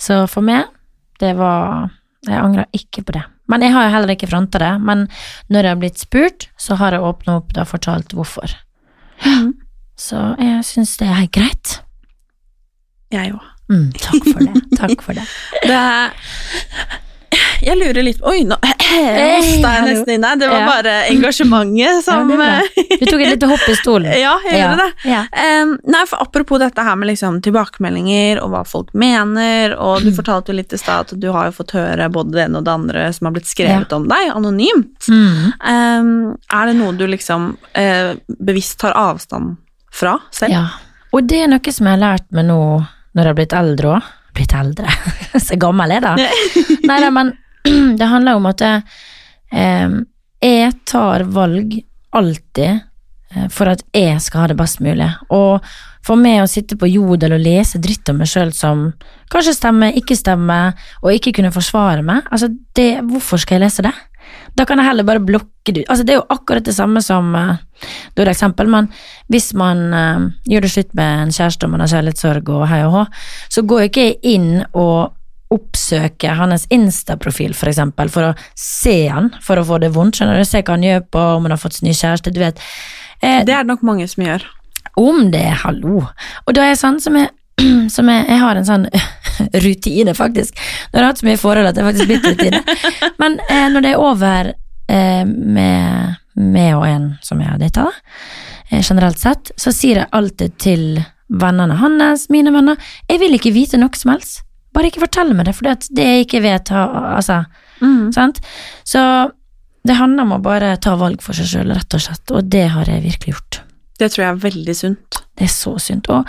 [0.00, 0.70] Så for meg,
[1.20, 1.90] det var
[2.26, 3.22] Jeg angrer ikke på det.
[3.48, 4.72] Men jeg har jo heller ikke fronta det.
[4.84, 5.06] Men
[5.48, 8.52] når jeg har blitt spurt, så har jeg åpna opp og fortalt hvorfor.
[10.00, 11.78] Så jeg syns det er greit.
[13.10, 13.46] Jeg òg.
[13.70, 14.62] Mm, takk for det.
[14.78, 15.26] Takk for det.
[15.70, 15.80] Det
[17.62, 18.56] Jeg lurer litt Oi, nå
[18.90, 20.38] hosta jeg nesten inn her.
[20.40, 22.48] Det var bare engasjementet som Ja, bra.
[22.74, 24.10] Du tok et lite hopp i stolen.
[24.20, 25.20] Ja, jeg gjorde det.
[25.40, 30.10] Em, nei, for Apropos dette her med liksom tilbakemeldinger og hva folk mener, og du
[30.18, 32.68] fortalte jo litt i stad at du har jo fått høre både det ene og
[32.68, 35.08] det andre som har blitt skrevet om deg, anonymt.
[35.08, 35.50] Mm.
[35.64, 36.12] Um,
[36.52, 39.56] er det noe du liksom uh, bevisst tar avstand
[39.94, 40.54] fra selv?
[40.54, 40.64] Ja.
[41.14, 42.60] Og det er noe som jeg har lært meg nå
[43.16, 44.10] når jeg har blitt eldre òg.
[44.36, 44.90] Blitt eldre.
[45.46, 46.12] Så gammel er da.
[46.86, 47.32] Nei da, men
[47.98, 48.82] det handler om at jeg,
[49.52, 49.98] eh,
[50.44, 51.78] jeg tar valg
[52.16, 52.80] alltid
[53.34, 55.08] eh, for at jeg skal ha det best mulig.
[55.30, 55.64] Og
[56.06, 58.86] for meg å sitte på Jodel og lese dritt om meg sjøl som
[59.32, 63.84] kanskje stemmer, ikke stemmer, og ikke kunne forsvare meg, altså det, hvorfor skal jeg lese
[63.86, 63.94] det?
[64.58, 65.90] Da kan jeg heller bare blokke det ut.
[65.90, 67.58] Altså, det er jo akkurat det samme som uh,
[68.14, 68.90] Da er det eksempel, men
[69.32, 72.82] hvis man uh, gjør det slutt med en kjæreste og man har kjærlighetssorg og hei
[72.86, 73.04] og hå,
[73.50, 75.14] så går jeg ikke inn og
[75.50, 80.38] oppsøker hans Insta-profil, for eksempel, for å se han, for å få det vondt, skjønner
[80.38, 82.60] du, se hva han gjør på, om han har fått ny kjæreste, du vet.
[83.22, 84.44] Eh, Det er det nok mange som gjør.
[84.96, 86.06] om det, hallo.
[86.46, 87.30] Og da er jeg sånn som jeg,
[87.96, 88.86] som jeg, jeg har en sånn
[89.66, 90.54] rutine, faktisk.
[90.92, 92.62] Nå har jeg hatt så mye forhold at det faktisk blitt rutine.
[93.18, 94.52] Men eh, når det er over
[94.88, 98.14] eh, med med, og en som jeg har data, da,
[98.70, 100.84] eh, generelt sett, så sier jeg alltid til
[101.28, 102.78] vennene hans, mine venner,
[103.10, 104.40] jeg vil ikke vite noe som helst.
[104.72, 107.44] Bare ikke fortell meg det, for det jeg ikke vet, altså,
[107.80, 108.12] Mm.
[108.12, 108.38] sant?
[108.84, 109.00] Så
[109.88, 112.66] det handler om å bare ta valg for seg sjøl, rett og slett, og det
[112.68, 113.60] har jeg virkelig gjort.
[113.98, 115.22] Det tror jeg er veldig sunt.
[115.36, 116.08] Det er så sunt.
[116.12, 116.24] Og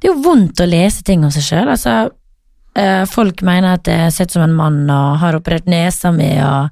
[0.00, 1.68] det er jo vondt å lese ting om seg sjøl.
[1.72, 2.10] Altså,
[2.76, 6.30] eh, folk mener at jeg ser ut som en mann og har operert nesa mi
[6.42, 6.70] og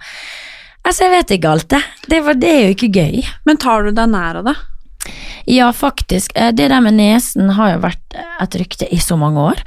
[0.83, 1.83] Altså, jeg vet ikke alt, det.
[2.09, 3.27] Det, var, det er jo ikke gøy.
[3.45, 4.55] Men tar du deg nær av det?
[5.47, 6.33] Ja, faktisk.
[6.35, 9.61] Eh, Det der med nesen har jo vært et rykte i så mange år.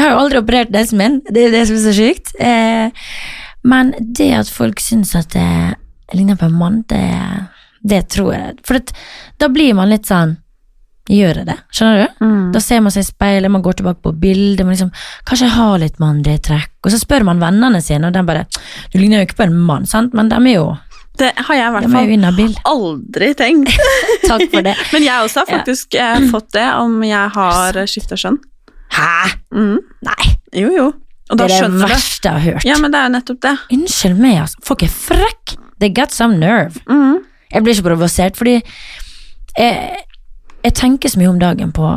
[0.00, 2.30] Jeg har jo aldri operert nesen min, det er det som er så sykt.
[2.40, 3.08] Eh,
[3.62, 5.74] Men det at folk syns at jeg
[6.16, 7.04] ligner på en mann, det,
[7.84, 8.94] det tror jeg For at,
[9.36, 10.38] da blir man litt sånn
[11.10, 11.56] Gjør jeg det?
[11.74, 12.24] Skjønner du?
[12.24, 12.42] Mm.
[12.54, 14.92] Da ser man seg i speilet, man går tilbake på bildet, man liksom
[15.28, 16.72] Kanskje jeg har litt mannlige trekk?
[16.86, 18.46] Og så spør man vennene sine, og de bare
[18.92, 20.16] Du ligner jo ikke på en mann, sant?
[20.16, 20.68] Men de er jo,
[21.20, 23.74] Det har jeg i hvert er fall aldri tenkt.
[24.30, 24.76] Takk for det.
[24.94, 26.14] Men jeg også har faktisk ja.
[26.30, 28.40] fått det, om jeg har skifta skjønn.
[28.96, 29.36] Hæ?
[29.54, 29.78] Mm.
[30.06, 30.34] Nei.
[30.56, 30.90] Jo, jo.
[31.30, 32.66] Og da det er det verste jeg har hørt.
[32.66, 33.54] Ja, men det er nettopp det.
[33.74, 34.62] Unnskyld meg, altså.
[34.66, 35.58] Folk er frekke.
[35.80, 36.82] They got some nerve.
[36.90, 37.22] Mm.
[37.50, 38.58] Jeg blir så provosert, fordi
[39.58, 40.00] jeg,
[40.64, 41.96] jeg tenker så mye om dagen på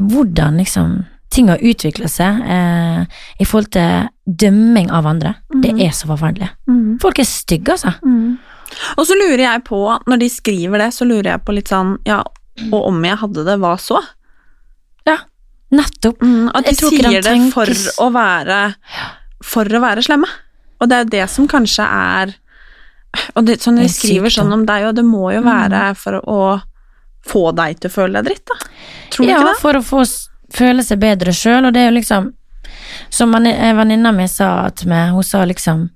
[0.00, 1.04] hvordan liksom
[1.34, 5.34] ting har utvikla seg eh, i forhold til dømming av andre.
[5.62, 6.50] Det er så forferdelig.
[6.70, 6.98] Mm.
[7.02, 7.94] Folk er stygge, altså.
[8.06, 8.36] Mm.
[8.98, 9.80] Og så lurer jeg på,
[10.10, 12.22] når de skriver det, så lurer jeg på litt sånn Ja,
[12.70, 14.00] og om jeg hadde det, hva så?
[15.72, 16.22] Nettopp.
[16.22, 17.70] Mm, at de sier det for
[18.04, 18.58] å være
[19.44, 20.28] For å være slemme.
[20.80, 22.34] Og det er jo det som kanskje er
[23.34, 26.18] Og det, sånn de er skriver sånn om deg, og det må jo være for
[26.20, 26.38] å
[27.24, 28.56] få deg til å føle deg dritt, da.
[29.14, 29.52] Tror du ja, ikke det?
[29.54, 30.02] Ja, for å få
[30.54, 32.32] føle seg bedre sjøl, og det er jo liksom
[33.12, 33.46] Som en
[33.78, 35.86] venninna mi sa til meg, hun sa liksom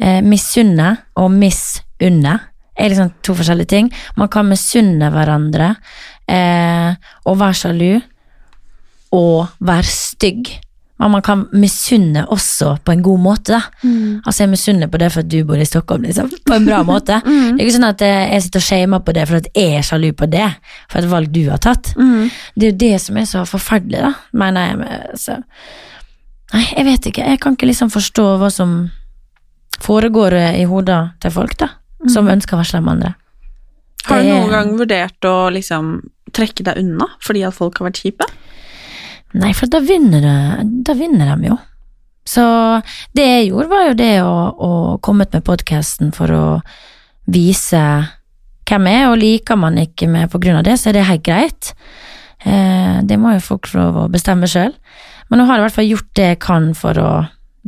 [0.00, 2.34] eh, misunne og misunne
[2.74, 3.90] er liksom to forskjellige ting.
[4.18, 5.74] Man kan misunne hverandre
[6.26, 7.92] eh, og være sjalu
[9.14, 10.50] og være stygg.
[11.02, 13.58] Men man kan misunne også på en god måte.
[13.82, 14.20] Mm.
[14.22, 16.30] Altså Jeg misunner på det for at du bor i Stockholm, liksom.
[16.46, 17.18] På en bra måte.
[17.26, 17.56] Mm.
[17.56, 19.86] Det er ikke sånn at jeg sitter og shamer på det for at jeg er
[19.86, 20.46] sjalu på det,
[20.92, 21.90] for et valg du har tatt.
[21.98, 22.30] Mm.
[22.54, 24.12] Det er jo det som er så forferdelig, da,
[24.44, 24.78] mener jeg.
[24.84, 25.40] men, Så.
[26.54, 27.26] Nei, jeg vet ikke.
[27.34, 28.78] Jeg kan ikke liksom forstå hva som
[29.82, 31.72] foregår i hodet til folk, da,
[32.06, 33.14] som ønsker å være slemme andre.
[34.06, 35.96] Har du noen gang vurdert å liksom
[36.34, 38.26] trekke deg unna fordi at folk har vært kjipe?
[39.34, 41.58] Nei, for da vinner, det, da vinner de jo.
[42.24, 42.42] Så
[43.16, 44.70] det jeg gjorde, var jo det å, å
[45.04, 46.44] komme ut med podkasten for å
[47.26, 47.82] vise
[48.64, 51.08] hvem jeg er, og liker man ikke meg på grunn av det, så er det
[51.08, 51.72] helt greit.
[52.44, 54.72] Eh, det må jo folk få lov å bestemme sjøl.
[55.28, 57.10] Men nå har jeg i hvert fall gjort det jeg kan for å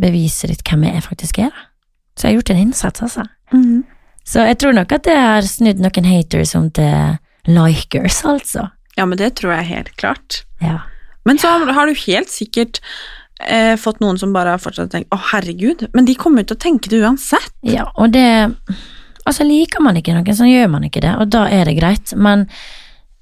[0.00, 1.52] bevise litt hvem jeg faktisk er.
[2.16, 3.26] Så jeg har gjort en innsats, altså.
[3.52, 3.84] Mhm.
[4.26, 8.70] Så jeg tror nok at jeg har snudd noen haters om til likers, altså.
[8.96, 10.40] Ja, men det tror jeg helt klart.
[10.64, 10.80] Ja.
[11.26, 12.80] Men så har du helt sikkert
[13.42, 16.58] eh, fått noen som bare har fortsatt tenkt å herregud, men de kommer jo til
[16.60, 17.52] å tenke det uansett.
[17.66, 18.28] ja, og det
[19.26, 22.12] Altså, liker man ikke noen, så gjør man ikke det, og da er det greit.
[22.14, 22.44] Men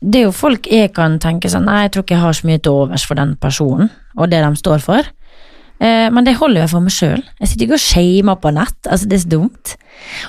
[0.05, 2.49] det er jo folk jeg kan tenke sånn Nei, jeg tror ikke jeg har så
[2.51, 5.09] mye til overs for den personen og det de står for.
[5.81, 7.25] Eh, men det holder jeg for meg sjøl.
[7.41, 8.79] Jeg sitter ikke og shamer på nett.
[8.85, 9.75] Altså, det er så dumt.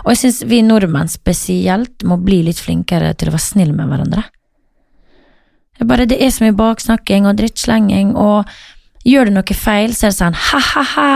[0.05, 3.91] Og jeg syns vi nordmenn spesielt må bli litt flinkere til å være snille med
[3.91, 4.25] hverandre.
[5.83, 8.47] Bare det er så mye baksnakking og drittslenging, og
[9.05, 11.09] gjør du noe feil, så er det sånn ha-ha-ha.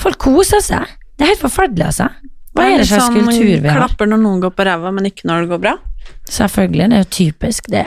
[0.00, 0.88] Folk koser seg.
[1.16, 2.08] Det er helt forferdelig, altså.
[2.52, 3.78] Hva er det slags sånn, kultur vi har?
[3.80, 5.72] Klapper når noen går på ræva, men ikke når det går bra.
[6.28, 7.84] Selvfølgelig, det er jo typisk det.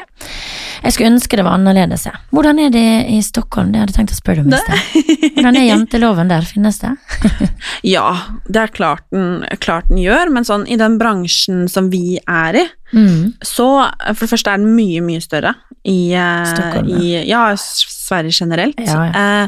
[0.84, 2.06] Jeg skulle ønske det var annerledes.
[2.36, 3.72] Hvordan er det i Stockholm?
[3.74, 5.32] Det hadde jeg tenkt å spørre om i sted.
[5.36, 6.94] Hvordan er janteloven der, finnes det?
[7.96, 8.06] Ja,
[8.48, 12.62] det er klart den, klart den gjør, men sånn i den bransjen som vi er
[12.64, 13.34] i, Mm.
[13.44, 13.66] så
[14.14, 15.52] for det første er den mye, mye større
[15.84, 17.00] i, eh, Stockholm, ja.
[17.02, 18.80] i ja, Sverige generelt.
[18.80, 19.48] Ja, Eh,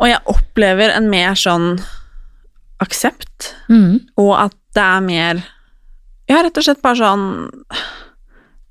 [0.00, 1.74] og jeg opplever en mer sånn
[2.82, 4.00] aksept, Mm.
[4.18, 5.42] og at det er mer
[6.28, 7.50] Ja, rett og slett bare sånn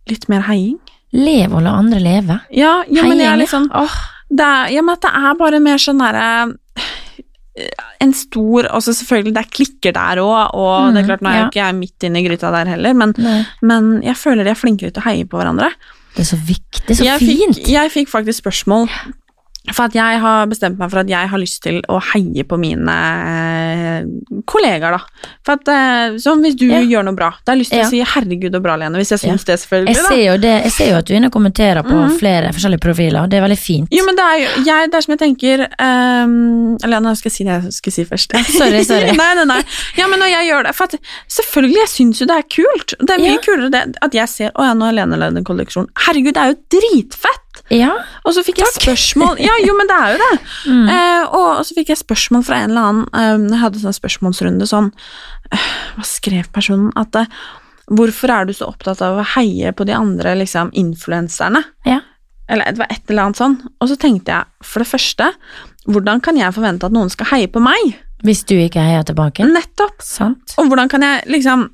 [0.09, 0.79] Litt mer heiing.
[1.13, 2.39] Leve og la andre leve.
[2.51, 3.93] Ja, ja men jeg er liksom oh.
[4.33, 6.55] det er, ja, men at det er bare mer sånn derre
[8.01, 11.29] En stor også selvfølgelig, det er klikker der òg, og Mm, det er klart, nå
[11.29, 11.49] er jo ja.
[11.51, 13.13] ikke jeg midt inne i gryta der heller, men,
[13.61, 15.69] men jeg føler de er flinkere til å heie på hverandre.
[16.15, 16.81] Det er så viktig.
[16.87, 17.59] Det er så jeg fint.
[17.61, 18.89] Fikk, jeg fikk faktisk spørsmål
[19.71, 22.57] for at jeg har bestemt meg for at jeg har lyst til å heie på
[22.59, 24.03] mine eh,
[24.49, 25.29] kollegaer, da.
[25.45, 25.71] For at,
[26.19, 26.81] sånn hvis du Ja.
[26.83, 27.85] gjør noe bra, da har jeg lyst til Ja.
[27.85, 29.35] å si 'herregud, så bra, Lene', hvis jeg Ja.
[29.35, 29.95] det, selvfølgelig.
[29.95, 32.19] Jeg ser, det, jeg ser jo at du er inne og kommenterer på Mhm.
[32.19, 33.87] flere forskjellige profiler, og det er veldig fint.
[33.91, 37.37] Jo, men det er jo jeg, det er som jeg tenker um, nå skal jeg
[37.37, 38.29] si det jeg skulle si først?
[38.57, 39.11] Sorry, sorry.
[39.21, 39.63] nei, nei, nei.
[39.97, 40.95] Ja, men når jeg gjør det For at,
[41.29, 42.93] selvfølgelig, jeg syns jo det er kult.
[42.99, 45.43] Det er mye kulere det, at jeg ser Å ja, nå har Lene lagd en
[45.43, 45.87] kolleksjon.
[46.05, 47.42] Herregud, det er jo dritfett!
[47.73, 47.91] Ja.
[48.25, 48.83] Og så fikk jeg Takk.
[48.83, 50.31] spørsmål Ja, jo, men det er jo det.
[50.63, 50.87] Mm.
[50.87, 53.95] Eh, og, og så fikk jeg spørsmål fra en eller annen eh, Jeg hadde sånn
[53.97, 54.87] spørsmålsrunde sånn
[55.51, 55.65] eh,
[55.97, 56.91] Hva skrev personen?
[56.99, 57.27] At eh,
[57.91, 61.59] Hvorfor er du så opptatt av å heie på de andre liksom, influenserne?
[61.85, 61.99] Ja.
[62.47, 63.57] Eller det var et eller annet sånn.
[63.83, 65.27] Og så tenkte jeg, for det første,
[65.91, 67.97] hvordan kan jeg forvente at noen skal heie på meg?
[68.23, 69.43] Hvis du ikke heier tilbake.
[69.51, 69.99] Nettopp!
[70.03, 70.55] Sant.
[70.55, 71.67] Og hvordan kan jeg liksom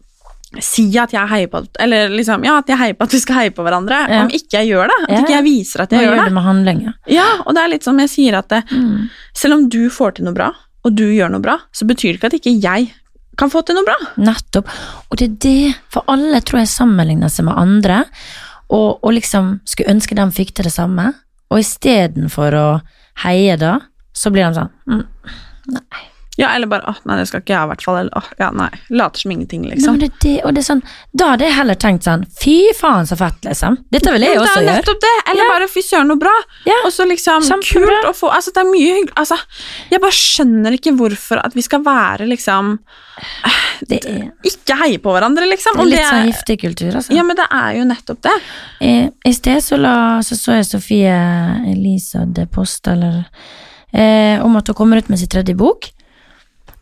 [0.65, 3.35] si at jeg heier på Eller liksom, ja, at jeg heier på at vi skal
[3.35, 4.23] heie på hverandre, Ja.
[4.23, 4.97] om ikke jeg gjør det?
[5.03, 5.19] At Ja.
[5.21, 6.33] ikke jeg viser at jeg gjør gjør du det?
[6.33, 6.93] med handlinger?
[7.07, 9.09] Ja, og det er litt som jeg sier at det, Mm.
[9.35, 10.51] selv om du får til noe bra,
[10.85, 12.91] og du gjør noe bra, så betyr det ikke at ikke jeg
[13.37, 13.95] kan få til noe bra.
[14.17, 14.67] Nettopp.
[15.11, 18.05] Og det er det, for alle tror jeg sammenligner seg med andre,
[18.71, 21.13] og, og liksom skulle ønske de fikk til det samme,
[21.51, 22.81] og istedenfor å
[23.23, 23.79] heie da,
[24.13, 25.05] så blir de sånn mm,
[26.39, 28.47] Ja, eller bare 'Å, nei, det skal ikke jeg i hvert fall', eller 'Å, ja,
[28.55, 28.69] nei'.
[28.95, 29.97] Later som ingenting, liksom.
[29.97, 33.03] men det, det, og det er sånn, Da hadde jeg heller tenkt sånn Fy faen,
[33.09, 33.75] så fett, liksom.
[33.91, 34.65] Dette vil jeg ja, også gjøre.
[34.65, 35.15] det er nettopp det!
[35.33, 35.49] Eller Ja.
[35.51, 36.37] bare 'fy søren, noe bra'.
[36.65, 36.77] Ja.
[36.85, 37.99] Og så liksom Kjempebra.
[37.99, 39.37] kult å få Altså, det er mye hyggelig Altså,
[39.91, 42.79] jeg bare skjønner ikke hvorfor at vi skal være liksom
[43.87, 45.75] Det er, Ikke heie på hverandre, liksom.
[45.75, 47.13] det er litt sånn giftig kultur, altså.
[47.13, 48.35] Ja, men det er jo nettopp det.
[48.81, 51.13] I, I sted så, la, så så jeg Sofie
[51.73, 53.25] Elisa de Post, eller,
[53.93, 55.89] eh, om at hun kommer ut med sin tredje bok.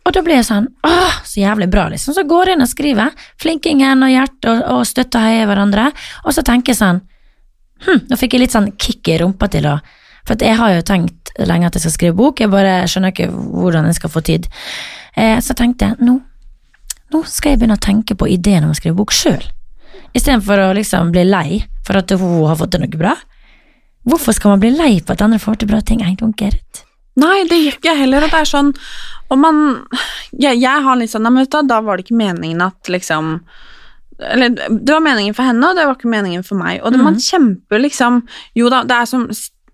[0.08, 2.16] Og da ble jeg sånn Åh, så jævlig bra, liksom.
[2.16, 3.26] Så går jeg inn og skriver.
[3.40, 5.90] Flinkingen og hjertet og, og støtte og heier hverandre.
[6.24, 7.02] Og så tenker jeg sånn
[7.84, 9.76] Hm, nå fikk jeg litt sånn kick i rumpa til å
[10.26, 13.28] For jeg har jo tenkt lenge at jeg skal skrive bok, jeg bare skjønner ikke
[13.30, 14.48] hvordan jeg skal få tid.
[15.14, 16.16] Eh, så tenkte jeg nå,
[17.14, 19.46] nå skal jeg begynne å tenke på ideen om å skrive bok sjøl.
[20.18, 23.14] Istedenfor å liksom bli lei for at hun har fått til noe bra.
[24.08, 26.02] Hvorfor skal man bli lei for at andre får til bra ting?
[26.02, 26.87] I don't get it.
[27.18, 28.24] Nei, det gjør ikke jeg heller.
[28.26, 28.72] Og det er sånn
[29.30, 29.58] Og man
[30.32, 32.90] Jeg, jeg har litt sånn Nei, men vet du, da var det ikke meningen at
[32.92, 33.40] liksom
[34.18, 36.80] Eller det var meningen for henne, og det var ikke meningen for meg.
[36.82, 38.22] Og det, man kjemper liksom
[38.58, 39.28] Jo da, det er som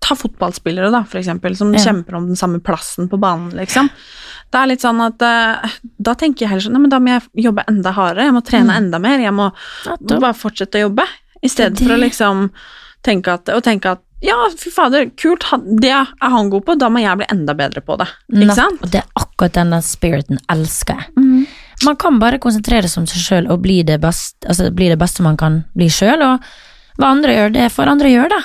[0.05, 1.79] Ta fotballspillere, da, for eksempel, som Ja.
[1.81, 3.87] kjemper om den samme plassen på banen, liksom.
[4.53, 7.09] Det er litt sånn at eh, Da tenker jeg heller sånn Nei, men da må
[7.15, 8.27] jeg jobbe enda hardere.
[8.27, 8.77] Jeg må trene Mm.
[8.83, 9.17] enda mer.
[9.23, 9.47] Jeg må
[10.05, 11.07] bare fortsette å jobbe.
[11.41, 12.51] I stedet er for å liksom
[13.03, 15.45] tenke at, og tenke at ja, fy fader, kult,
[15.81, 18.07] det er han god på, da må jeg bli enda bedre på det.
[18.33, 18.81] Ikke sant?
[18.83, 21.47] Og det er akkurat denne spiriten elsker jeg.
[21.85, 24.97] Man kan bare konsentrere seg om seg sjøl og bli det, best, altså bli det
[25.01, 26.47] beste man kan bli sjøl, og
[26.99, 28.41] hva andre gjør, det får andre gjøre, da.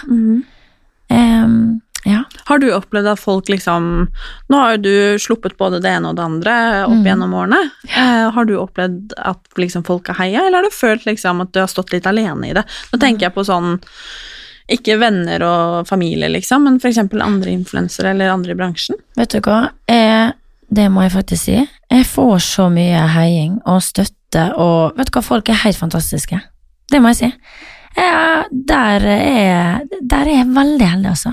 [1.15, 2.23] Ehm, ja.
[2.49, 4.09] Har du opplevd at folk liksom
[4.51, 6.55] Nå har jo du sluppet både det ene og det andre
[6.87, 7.05] opp Mm.
[7.05, 7.59] gjennom årene.
[7.93, 11.53] Eh, har du opplevd at liksom folk har heia, eller har du følt liksom at
[11.53, 12.65] du har stått litt alene i det?
[12.93, 13.79] Nå tenker jeg på sånn
[14.71, 17.01] Ikke venner og familie, liksom, men f.eks.
[17.03, 19.01] andre influensere eller andre i bransjen.
[19.19, 20.31] Vet du hva, jeg,
[20.71, 21.59] det må jeg faktisk si.
[21.91, 26.39] Jeg får så mye heiing og støtte, og vet du hva, folk er helt fantastiske.
[26.91, 27.33] Det må jeg si.
[27.99, 31.33] Ja, der er, der er jeg veldig heldig, altså.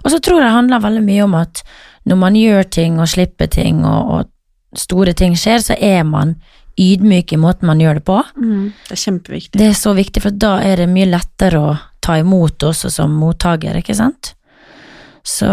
[0.00, 1.60] Og så tror jeg det handler veldig mye om at
[2.08, 6.38] når man gjør ting og slipper ting, og, og store ting skjer, så er man
[6.80, 8.16] ydmyk i måten man gjør det på.
[8.88, 9.60] Det er kjempeviktig.
[9.60, 13.12] Det er så viktig, for da er det mye lettere å ta imot også som
[13.20, 14.34] mottaker, ikke sant?
[15.22, 15.46] Så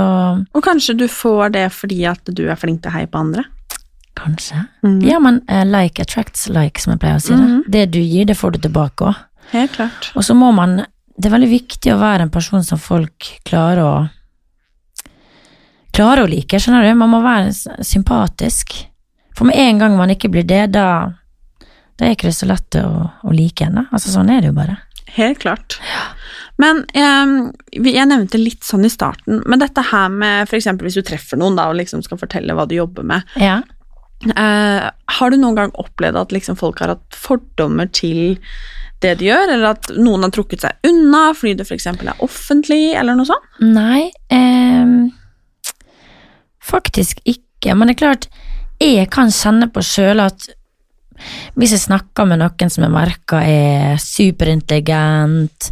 [0.55, 3.43] Og kanskje du får det fordi at du er flink til å heie på andre.
[4.17, 4.63] kanskje.
[4.83, 5.01] Mm.
[5.05, 7.43] Ja, men uh, like attracts like, som jeg pleier å si det.
[7.43, 7.63] Mhm.
[7.69, 9.15] Det du gir, det får du tilbake òg.
[9.51, 10.11] Helt klart.
[10.15, 10.85] Og så må man
[11.17, 14.09] Det er veldig viktig å være en person som folk klarer å
[15.97, 16.91] Klarer å like, skjønner du?
[16.99, 17.53] Man må være
[17.85, 18.75] sympatisk.
[19.37, 21.13] For med en gang man ikke blir det, da
[21.97, 23.87] Da er ikke det så lett å, å like en.
[23.89, 24.75] Altså, sånn er det jo bare.
[25.15, 25.79] Helt klart.
[26.57, 27.33] Men eh,
[27.77, 30.65] jeg nevnte litt sånn i starten, men dette her med f.eks.
[30.81, 33.59] hvis du treffer noen da, og liksom skal fortelle hva du jobber med, Ja.
[34.33, 34.87] eh,
[35.19, 38.39] har du noen gang opplevd at liksom folk har hatt fordommer til
[39.05, 41.85] det de gjør, eller at noen har trukket seg unna fordi det f.eks.
[41.93, 43.45] er offentlig, eller noe sånt?
[43.61, 44.95] Nei, eh,
[46.63, 47.75] faktisk ikke.
[47.77, 48.27] Men det er klart,
[48.81, 50.49] jeg kan kjenne på sjøl at
[51.57, 55.71] hvis jeg snakker med noen som jeg merker er superintelligent,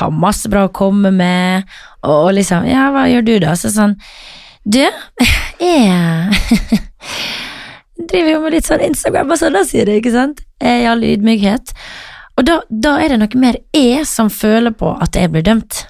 [0.00, 1.68] har masse bra å komme med,
[2.04, 3.54] og liksom Ja, hva gjør du, da?
[3.56, 3.94] Så sånn
[4.64, 4.82] Du,
[5.64, 6.40] jeg
[8.10, 10.42] driver jo med litt sånn Instagram og sånn, da sier det, ikke sant?
[10.60, 11.74] I all ydmykhet.
[12.38, 15.84] Og da, da er det noe mer jeg som føler på at jeg blir dømt.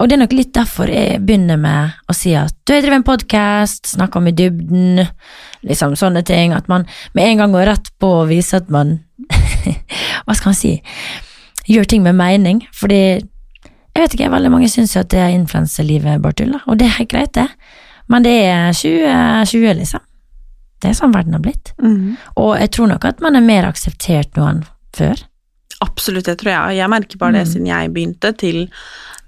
[0.00, 2.96] Og det er nok litt derfor jeg begynner med å si at du, jeg driver
[2.98, 5.04] en podkast, snakker om i dybden,
[5.68, 6.52] liksom sånne ting.
[6.56, 8.96] At man med en gang går rett på å vise at man
[10.26, 10.72] Hva skal man si?
[11.70, 12.64] Gjør ting med mening.
[12.76, 16.56] Fordi jeg vet ikke, veldig mange syns jo at det er influenselivet bare tull.
[16.66, 17.46] Og det er greit, det.
[18.10, 20.02] Men det er 2020, liksom.
[20.82, 21.70] Det er sånn verden har blitt.
[22.36, 24.64] Og jeg tror nok at man er mer akseptert nå enn
[24.98, 25.22] før.
[25.84, 26.76] Absolutt, det tror jeg.
[26.82, 27.52] Jeg merker bare det Mm.
[27.54, 28.58] siden jeg begynte til,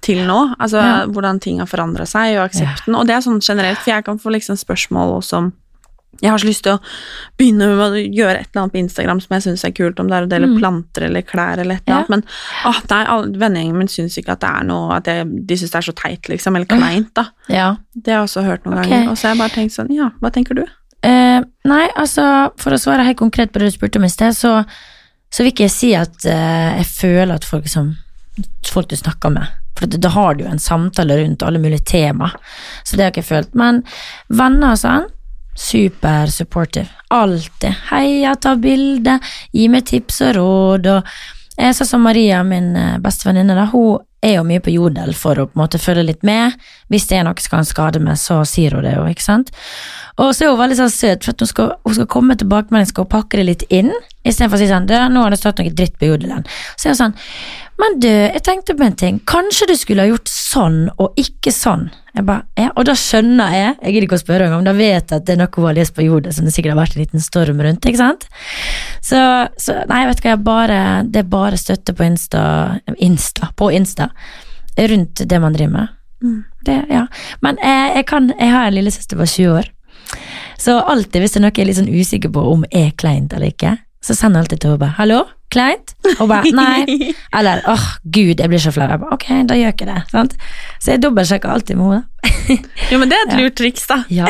[0.06, 0.40] til nå.
[0.56, 0.96] Altså Ja.
[1.10, 2.94] hvordan ting har forandra seg, og aksepten.
[2.96, 5.52] Og det er sånn generelt, for jeg kan få liksom spørsmål også om
[6.22, 6.80] jeg har så lyst til å
[7.36, 10.08] begynne med å gjøre et eller annet på Instagram som jeg syns er kult, om
[10.08, 10.58] det er å dele Mm.
[10.58, 11.96] planter eller klær eller et eller Ja.
[11.98, 12.22] annet, men
[12.64, 13.04] åh, nei,
[13.36, 15.94] vennegjengen min syns ikke at det er noe At jeg, de syns det er så
[15.94, 17.26] teit, liksom, eller kleint, da.
[17.50, 17.76] Ja.
[17.94, 18.90] Det har jeg også hørt noen okay.
[18.90, 19.10] ganger.
[19.10, 20.64] Og så har jeg bare tenkt sånn, ja, hva tenker du?
[21.02, 24.32] Eh, nei, altså, for å svare helt konkret på det du spurte om i sted,
[24.32, 24.64] så,
[25.30, 27.96] så vil ikke jeg si at eh, jeg føler at folk som
[28.64, 29.46] folk du snakker med
[29.76, 32.30] For da har du jo en samtale rundt alle mulige tema,
[32.82, 33.54] så det har jeg ikke følt.
[33.58, 33.82] Men
[34.28, 35.08] venner og sånn,
[35.56, 36.88] super supportive.
[37.14, 37.88] Alltid.
[37.90, 39.18] Heia, ta bilde,
[39.52, 40.92] gi meg tips og råd.
[40.96, 41.16] og
[41.56, 45.38] jeg sa som Maria, min eh, beste venninne, hun er jo mye på Jodel for
[45.38, 46.56] å på en måte følge litt med.
[46.92, 49.52] Hvis det er noe som kan skade meg, så sier hun det jo, ikke sant.
[50.20, 52.90] Og så er hun veldig sånn søt, for hun skal, hun skal komme med tilbakemelding,
[52.90, 53.92] skal pakke det litt inn,
[54.24, 56.44] istedenfor å si sånn, nå har det stått noe dritt på Jodelen.
[56.76, 57.16] Så er hun sånn,
[57.80, 61.52] men du, jeg tenkte på en ting, kanskje du skulle ha gjort sånn og ikke
[61.52, 61.90] sånn.
[62.16, 65.20] Bare, ja, og da skjønner jeg, jeg gidder ikke å spørre engang, da vet jeg
[65.20, 67.02] at det er noe hun har lest på jordet som det sikkert har vært en
[67.04, 68.24] liten storm rundt, ikke sant?
[69.04, 69.20] Så,
[69.60, 72.42] så nei, vet du hva, bare, det er bare støtte på Insta,
[72.96, 74.08] Insta, på Insta,
[74.80, 75.92] rundt det man driver med.
[76.64, 77.04] Det, ja.
[77.44, 79.68] Men jeg, jeg, kan, jeg har en lillesøster på 20 år,
[80.56, 83.36] så alltid hvis det er noe jeg er litt sånn usikker på om er kleint
[83.36, 83.76] eller ikke,
[84.06, 87.12] så sender jeg alltid til henne bare 'hallo, kleint?' Og bare 'nei'.
[87.38, 88.90] Eller 'åh, gud, jeg blir så flau'.
[88.90, 90.10] Jeg bare 'ok, da gjør ikke det'.
[90.14, 90.36] Sant?
[90.80, 92.04] Så jeg dobbeltsjekker alltid med henne.
[92.92, 94.02] Jo, men det er et lurt triks, da.
[94.10, 94.26] Ja,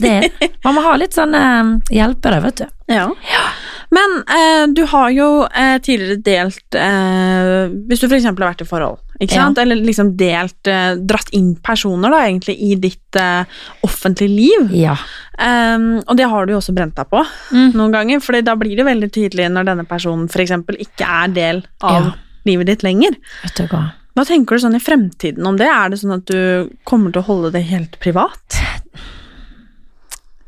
[0.00, 0.50] det er det.
[0.64, 2.66] Man må ha litt sånne eh, hjelpere, vet du.
[2.92, 3.08] Ja.
[3.32, 3.44] Ja.
[3.90, 8.24] Men eh, du har jo eh, tidligere delt eh, Hvis du f.eks.
[8.24, 9.48] har vært i forhold, ikke Ja.
[9.62, 13.44] eller liksom delt eh, Dratt inn personer da, egentlig i ditt eh,
[13.86, 14.72] offentlige liv.
[14.74, 14.96] Ja.
[15.38, 17.72] Um, og det har du jo også brent deg på Mm.
[17.74, 20.50] noen ganger, for da blir det veldig tydelig når denne personen f.eks.
[20.78, 22.12] ikke er del av Ja.
[22.46, 23.16] livet ditt lenger.
[23.42, 23.84] Vet du hva.
[24.14, 25.66] Hva tenker du sånn i fremtiden om det?
[25.66, 28.60] Er det sånn at du kommer til å holde det helt privat?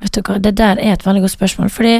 [0.02, 1.94] Vet du hva, det der er et veldig godt spørsmål, fordi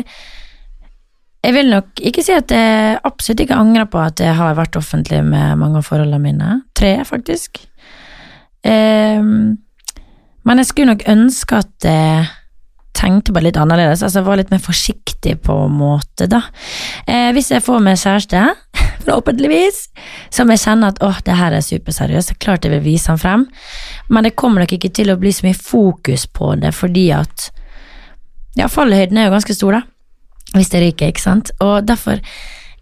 [1.46, 4.78] jeg vil nok ikke si at jeg absolutt ikke angrer på at jeg har vært
[4.78, 6.56] offentlig med mange av forholdene mine.
[6.74, 7.60] Tre, faktisk.
[8.66, 9.54] Um,
[10.46, 12.26] men jeg skulle nok ønske at jeg
[12.96, 16.40] tenkte bare litt annerledes, altså var litt mer forsiktig på en måte, da.
[17.04, 18.44] Eh, hvis jeg får meg kjæreste,
[19.04, 19.82] forhåpentligvis,
[20.32, 23.20] som jeg kjenner at åh, det her er superseriøst, er klart jeg vil vise han
[23.20, 23.44] frem,
[24.08, 27.50] men det kommer nok ikke til å bli så mye fokus på det, fordi at
[28.56, 29.95] ja, fallhøyden er jo ganske stor, da.
[30.56, 31.52] Hvis det ryker, ikke sant.
[31.60, 32.20] Og derfor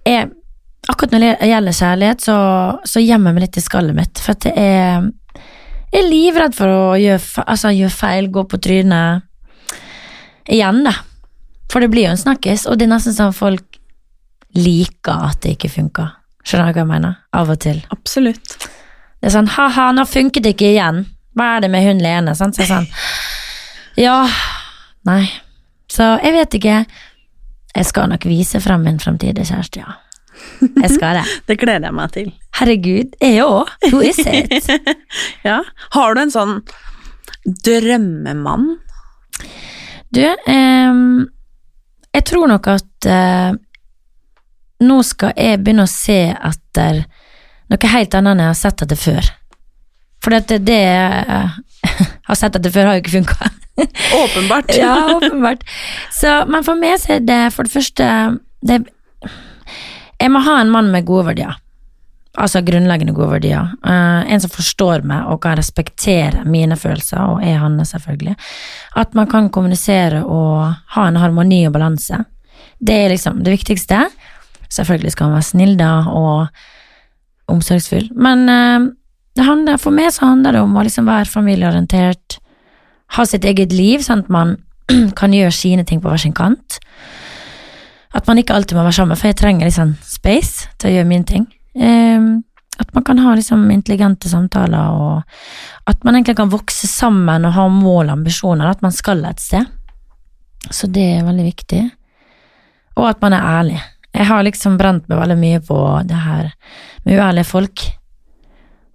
[0.07, 0.31] er
[0.89, 2.39] akkurat når det gjelder kjærlighet, så,
[2.87, 4.23] så gjemmer jeg meg litt i skallet mitt.
[4.23, 5.11] For at jeg er
[5.95, 9.23] Jeg er livredd for å gjøre, altså, gjøre feil, gå på trynet
[10.51, 10.91] igjen, da.
[11.71, 13.79] For det blir jo en snakkis, og det er nesten sånn folk
[14.59, 16.11] liker at det ikke funker.
[16.43, 17.15] Skjønner du hva jeg mener?
[17.35, 17.79] Av og til.
[17.95, 18.57] Absolutt.
[19.23, 21.05] Det er sånn ha-ha, nå funket det ikke igjen.
[21.39, 22.35] Hva er det med hun Lene?
[22.39, 22.59] Sant?
[22.59, 22.91] Så sånn
[23.99, 24.19] Ja,
[25.07, 25.23] nei.
[25.91, 26.81] Så jeg vet ikke.
[27.75, 29.97] Jeg skal nok vise frem min fremtidige kjæreste, ja.
[30.63, 31.25] Jeg skal det.
[31.49, 32.31] Det gleder jeg meg til.
[32.59, 33.71] Herregud, jeg òg.
[33.91, 34.71] Who is it?
[35.47, 35.61] Ja.
[35.95, 36.57] Har du en sånn
[37.67, 38.69] drømmemann?
[40.15, 40.99] Du, eh,
[42.15, 43.57] jeg tror nok at eh,
[44.85, 47.03] nå skal jeg begynne å se etter
[47.73, 49.31] noe helt annet enn jeg har sett etter før.
[50.25, 53.51] For det, det jeg har sett etter før, har jo ikke funka.
[54.25, 54.77] Åpenbart.
[54.77, 55.65] ja, åpenbart.
[56.13, 58.07] Så, men for meg så er det for det første
[58.65, 58.85] det,
[60.21, 61.57] Jeg må ha en mann med gode verdier.
[62.35, 63.75] Altså grunnleggende gode verdier.
[63.87, 68.35] Uh, en som forstår meg og kan respektere mine følelser, og er hans, selvfølgelig.
[68.99, 72.25] At man kan kommunisere og ha en harmoni og balanse.
[72.83, 74.07] Det er liksom det viktigste.
[74.73, 78.09] Selvfølgelig skal han være snill da, og omsorgsfull.
[78.19, 78.91] Men uh,
[79.37, 82.41] det handler, for meg så handler det om å liksom være familieorientert,
[83.15, 84.57] ha sitt eget liv, sånn at man
[85.19, 86.79] kan gjøre sine ting på hver sin kant.
[88.15, 91.11] At man ikke alltid må være sammen, for jeg trenger sånn space til å gjøre
[91.11, 91.47] mine ting.
[91.75, 92.45] Um,
[92.79, 97.55] at man kan ha liksom intelligente samtaler, og at man egentlig kan vokse sammen og
[97.57, 99.67] ha mål og ambisjoner, at man skal et sted.
[100.71, 101.83] Så det er veldig viktig.
[102.99, 103.81] Og at man er ærlig.
[104.15, 106.51] Jeg har liksom brent meg veldig mye på det her
[107.05, 107.87] med uærlige folk.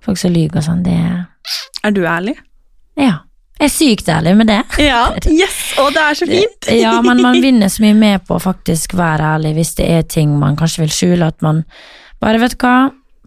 [0.04, 0.96] Folk som lyver og sånn, det
[1.84, 2.38] Er du ærlig?
[3.00, 3.29] Ja.
[3.60, 4.60] Jeg er sykt ærlig med det.
[4.80, 5.02] Ja.
[5.28, 5.58] Yes!
[5.84, 6.70] Og det er så fint!
[6.80, 10.06] Ja, men man vinner så mye med på å faktisk være ærlig hvis det er
[10.08, 11.64] ting man kanskje vil skjule, at man
[12.24, 12.78] bare vet du hva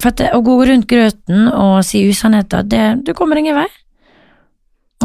[0.01, 3.67] For at det, å gå rundt grøten og si usannheter, det, du kommer ingen vei.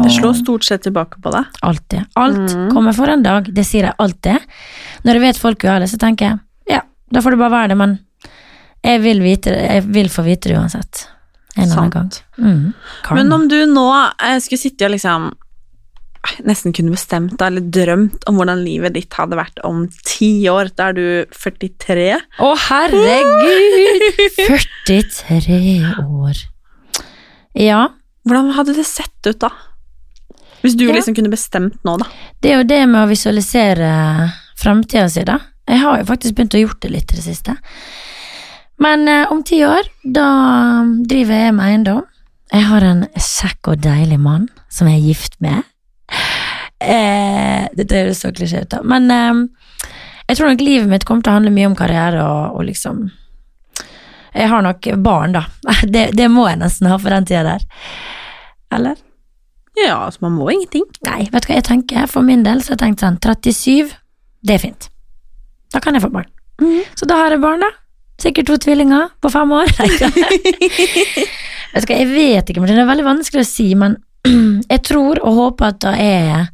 [0.00, 1.44] Det slår stort sett tilbake på deg.
[1.62, 2.06] Alltid.
[2.16, 2.70] Alt Mm.
[2.72, 4.38] kommer for en dag, det sier jeg alltid.
[5.04, 6.38] Når jeg vet folk er ærlige, så tenker jeg
[6.72, 6.80] ja,
[7.12, 7.98] da får det bare være det, men
[8.84, 11.04] jeg vil, vite, jeg vil få vite det uansett.
[11.58, 12.08] En annen gang.
[12.38, 12.72] Mm.
[13.18, 13.84] Men om du nå
[14.22, 19.14] eh, skulle sitte og liksom eh, nesten kunne bestemt eller drømt om hvordan livet ditt
[19.18, 22.08] hadde vært om ti år, da er du 43.
[22.44, 24.42] Å, herregud!
[24.86, 26.44] 43 år.
[27.58, 27.88] Ja,
[28.28, 29.48] Hvordan hadde det sett ut da?
[30.60, 30.92] Hvis du Ja.
[30.92, 32.04] liksom kunne bestemt nå, da.
[32.42, 35.38] det er jo det med å visualisere framtida si, da.
[35.68, 37.54] Jeg har jo faktisk begynt å gjort det litt i det siste.
[38.78, 40.28] Men eh, om ti år, da
[41.10, 42.04] driver jeg med eiendom.
[42.52, 45.66] Jeg har en kjekk og deilig mann som jeg er gift med.
[46.78, 48.80] Eh, dette høres så klisjé ut, da.
[48.86, 49.40] Men eh,
[50.28, 53.08] jeg tror nok livet mitt kommer til å handle mye om karriere og, og liksom
[54.38, 55.44] Jeg har nok barn, da.
[55.94, 57.66] Det, det må jeg nesten ha for den tida der.
[58.76, 59.00] Eller?
[59.78, 60.84] Ja, altså man må ingenting.
[61.06, 62.06] Nei, vet du hva jeg tenker?
[62.10, 63.92] For min del så har jeg tenkt sånn 37,
[64.46, 64.88] det er fint.
[65.74, 66.28] Da kan jeg få barn.
[66.98, 67.70] Så da har jeg barn, da.
[68.18, 69.70] Sikkert to tvillinger på fem år.
[71.78, 73.94] jeg vet ikke, men det er veldig vanskelig å si, men
[74.72, 76.46] jeg tror og håper at da er jeg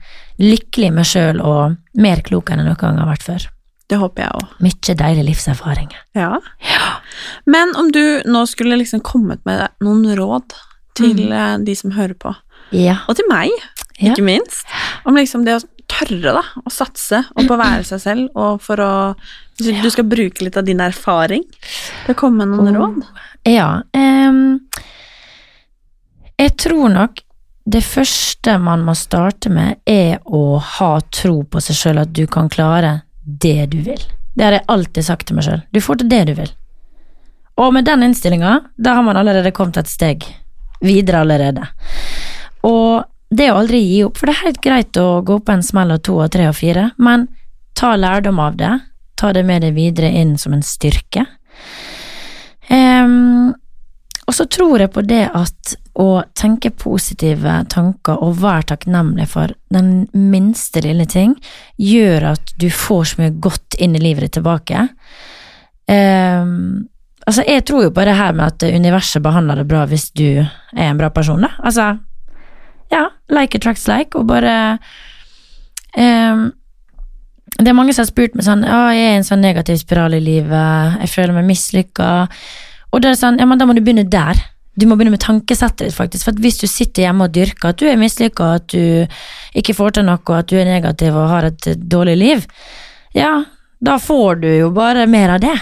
[0.44, 3.48] lykkelig med sjøl og mer klok enn jeg noen gang har vært før.
[3.88, 4.52] Det håper jeg òg.
[4.64, 5.90] Mye deilig livserfaring.
[6.16, 6.30] Ja.
[6.64, 6.86] ja.
[7.48, 10.56] Men om du nå skulle liksom kommet med noen råd
[10.96, 11.64] til mm.
[11.66, 12.34] de som hører på,
[12.74, 13.00] Ja.
[13.08, 13.52] og til meg,
[14.00, 14.12] Ja.
[14.12, 14.66] ikke minst,
[15.04, 15.60] om liksom det å
[15.94, 18.92] tørre da, å satse og på å være seg selv, og for å
[19.54, 22.96] hvis Du skal bruke litt av din erfaring til å komme med noen råd.
[23.46, 23.68] Ja.
[23.94, 24.64] Um,
[26.34, 27.22] jeg tror nok
[27.64, 32.26] det første man må starte med, er å ha tro på seg sjøl, at du
[32.26, 34.02] kan klare det du vil.
[34.34, 35.62] Det har jeg alltid sagt til meg sjøl.
[35.70, 36.50] Du får til det du vil.
[37.62, 40.26] Og med den innstillinga, da har man allerede kommet et steg
[40.84, 41.68] videre allerede.
[42.66, 43.04] Og
[43.34, 45.94] det å aldri gi opp, for det er helt greit å gå på en smell
[45.94, 47.26] av to og tre og fire, men
[47.74, 48.72] ta lærdom av det,
[49.18, 51.26] ta det med deg videre inn som en styrke.
[52.70, 53.52] Um,
[54.24, 59.52] og så tror jeg på det at å tenke positive tanker og være takknemlig for
[59.74, 61.36] den minste lille ting,
[61.76, 64.86] gjør at du får så mye godt inn i livet ditt tilbake.
[65.90, 66.88] Um,
[67.26, 70.28] altså, jeg tror jo på det her med at universet behandler det bra hvis du
[70.40, 71.52] er en bra person, da.
[71.60, 71.92] Altså,
[72.94, 74.54] ja, like attracts like, og bare
[75.98, 76.52] um,
[77.58, 79.78] det er mange som har spurt meg sånn Å, jeg er i en sånn negativ
[79.82, 82.08] spiral i livet, jeg føler meg mislykka.
[82.90, 84.40] Og da er det sånn, ja, men da må du begynne der.
[84.74, 86.26] Du må begynne med tankesettet ditt, faktisk.
[86.26, 89.06] For hvis du sitter hjemme og dyrker at du er mislykka, at du
[89.54, 92.42] ikke får til noe, at du er negativ og har et dårlig liv,
[93.14, 93.36] ja,
[93.84, 95.54] da får du jo bare mer av det.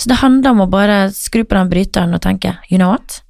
[0.00, 3.20] Så det handler om å bare skru på den bryteren og tenke you know what,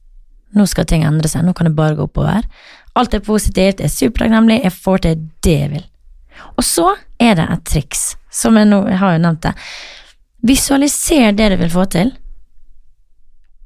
[0.55, 2.47] nå skal ting endre seg, nå kan det bare gå oppover.
[2.99, 5.85] Alt er positivt, jeg er supertakknemlig, jeg får til det jeg vil.
[6.59, 6.89] Og så
[7.23, 9.53] er det et triks, som jeg nå jeg har jo nevnt det.
[10.49, 12.11] Visualiser det du vil få til,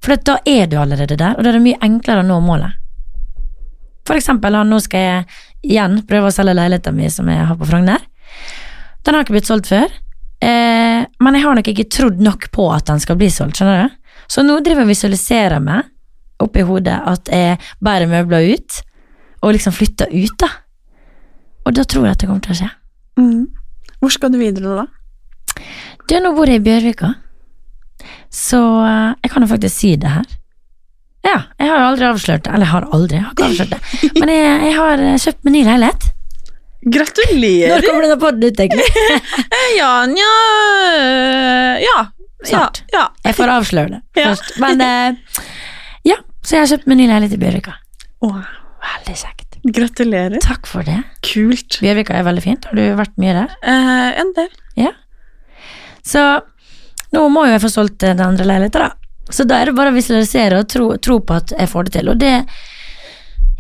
[0.03, 2.78] for da er du allerede der, og da er det mye enklere å nå målet.
[4.09, 5.26] For eksempel, nå skal jeg
[5.72, 8.03] igjen prøve å selge leiligheten min som jeg har på Frogner.
[9.07, 9.87] Den har ikke blitt solgt før,
[10.43, 13.85] eh, men jeg har nok ikke trodd nok på at den skal bli solgt, skjønner
[13.85, 14.16] du?
[14.26, 15.89] Så nå driver jeg og visualiserer meg
[16.43, 18.83] oppi hodet at jeg bærer møbler ut,
[19.43, 20.49] og liksom flytta ut, da.
[21.66, 22.70] Og da tror jeg at det kommer til å skje.
[23.20, 23.43] Mm.
[24.03, 24.86] Hvor skal du videre da?
[26.09, 27.12] Du, nå bor jeg i Bjørvika,
[28.32, 30.30] så eh, jeg kan jo faktisk si det her.
[31.22, 33.74] Ja, jeg har jo aldri avslørt det, eller jeg har aldri, jeg har ikke avslørt
[33.76, 33.80] det,
[34.20, 36.09] men jeg, jeg har eh, kjøpt meg ny leilighet.
[36.82, 37.76] Gratulerer!
[37.76, 38.88] Når kommer denne podden ut, egentlig?
[39.78, 40.30] Ja, nja
[41.84, 41.99] Ja.
[42.43, 42.80] Snart.
[42.90, 43.05] Ja, ja.
[43.28, 44.57] Jeg får avsløre det først.
[44.62, 45.45] Men eh,
[46.11, 47.76] ja, så jeg har kjøpt meg ny leilighet i Bjørvika.
[48.26, 48.40] Åh,
[48.83, 49.59] Veldig kjekt.
[49.62, 50.41] gratulerer.
[50.43, 50.97] Takk for det.
[51.22, 51.78] Kult.
[51.80, 52.64] Bjørvika er veldig fint.
[52.66, 53.53] Har du vært mye der?
[53.62, 54.49] Eh, en del.
[54.76, 54.91] Ja.
[56.03, 56.22] Så
[57.14, 59.30] nå må jo jeg få solgt den andre leiligheten, da.
[59.33, 61.93] Så da er det bare å visualisere og tro, tro på at jeg får det
[61.95, 62.09] til.
[62.11, 62.33] Og det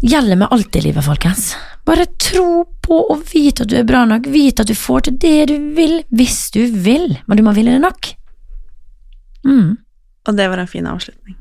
[0.02, 1.52] gjelder med alt i livet, folkens.
[1.86, 4.26] Bare tro på og vite at du er bra nok.
[4.34, 7.14] Vite at du får til det du vil, hvis du vil.
[7.28, 8.10] Men du må ville det nok.
[9.46, 9.78] Mm,
[10.28, 11.38] Og det var en fin avslutning.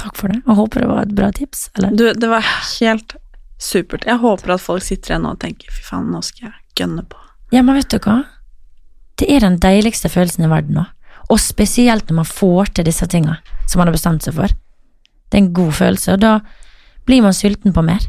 [0.00, 0.40] Takk for det.
[0.46, 1.66] Jeg håper det var et bra tips.
[1.78, 1.96] Eller?
[1.96, 3.16] Du, det var helt
[3.60, 4.06] supert.
[4.08, 7.20] Jeg håper at folk sitter igjen og tenker fy faen, nå skal jeg gønne på.
[7.54, 8.22] Ja, men vet du hva?
[9.20, 10.86] Det er den deiligste følelsen i verden nå.
[11.30, 13.36] Og spesielt når man får til disse tinga
[13.68, 14.50] som man har bestemt seg for.
[15.30, 16.32] Det er en god følelse, og da
[17.06, 18.02] blir man sulten på mer.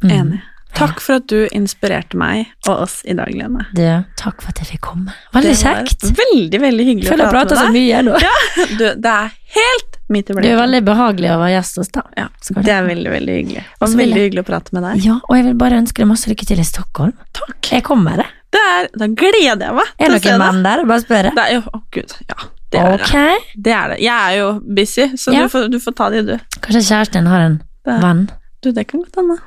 [0.00, 0.12] Mm.
[0.14, 0.40] Enig.
[0.72, 3.66] Takk for at du inspirerte meg og oss i dag, Lene.
[3.76, 3.84] Du,
[4.16, 5.12] takk for at jeg fikk komme.
[5.34, 6.06] Veldig kjekt.
[6.16, 8.14] Veldig, veldig hyggelig Jeg føler jeg prater så mye nå.
[8.22, 8.36] Ja,
[8.78, 12.02] du, det er helt Du er veldig behagelig å være gjest hos deg.
[12.18, 12.26] Ja,
[12.62, 13.62] det er veldig, veldig hyggelig.
[13.80, 14.94] Og var veldig jeg- hyggelig å prate med deg.
[15.06, 17.12] Ja, og jeg vil bare ønske deg masse lykke til i Stockholm.
[17.32, 17.60] Takk.
[17.72, 18.26] Jeg kommer, jeg.
[18.52, 20.84] Det er, da gleder jeg meg Er det noen menn der?
[20.84, 21.30] Bare spørre.
[21.34, 22.34] Det å gud, ja,
[22.70, 23.10] det er Ok.
[23.12, 23.38] det.
[23.56, 23.98] Det er det.
[24.04, 25.40] Jeg er jo busy, så Ja.
[25.42, 26.38] du, får, du får ta det, du.
[26.60, 28.28] Kanskje kjæresten din har en Det- venn?
[28.62, 29.38] Du, det kan godt hende.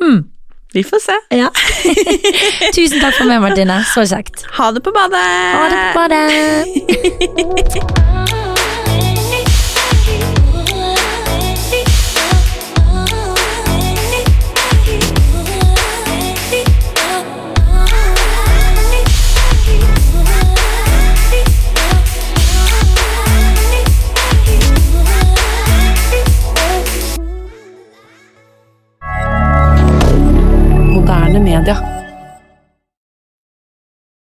[0.00, 0.24] Hmm.
[0.74, 1.12] Vi får se.
[1.30, 1.48] Ja.
[2.74, 3.82] Tusen takk for meg, Martine.
[3.88, 4.44] Så kjekt.
[4.58, 5.24] Ha det på badet!
[5.54, 6.28] Ha det på badet.
[31.38, 31.97] Moderne media.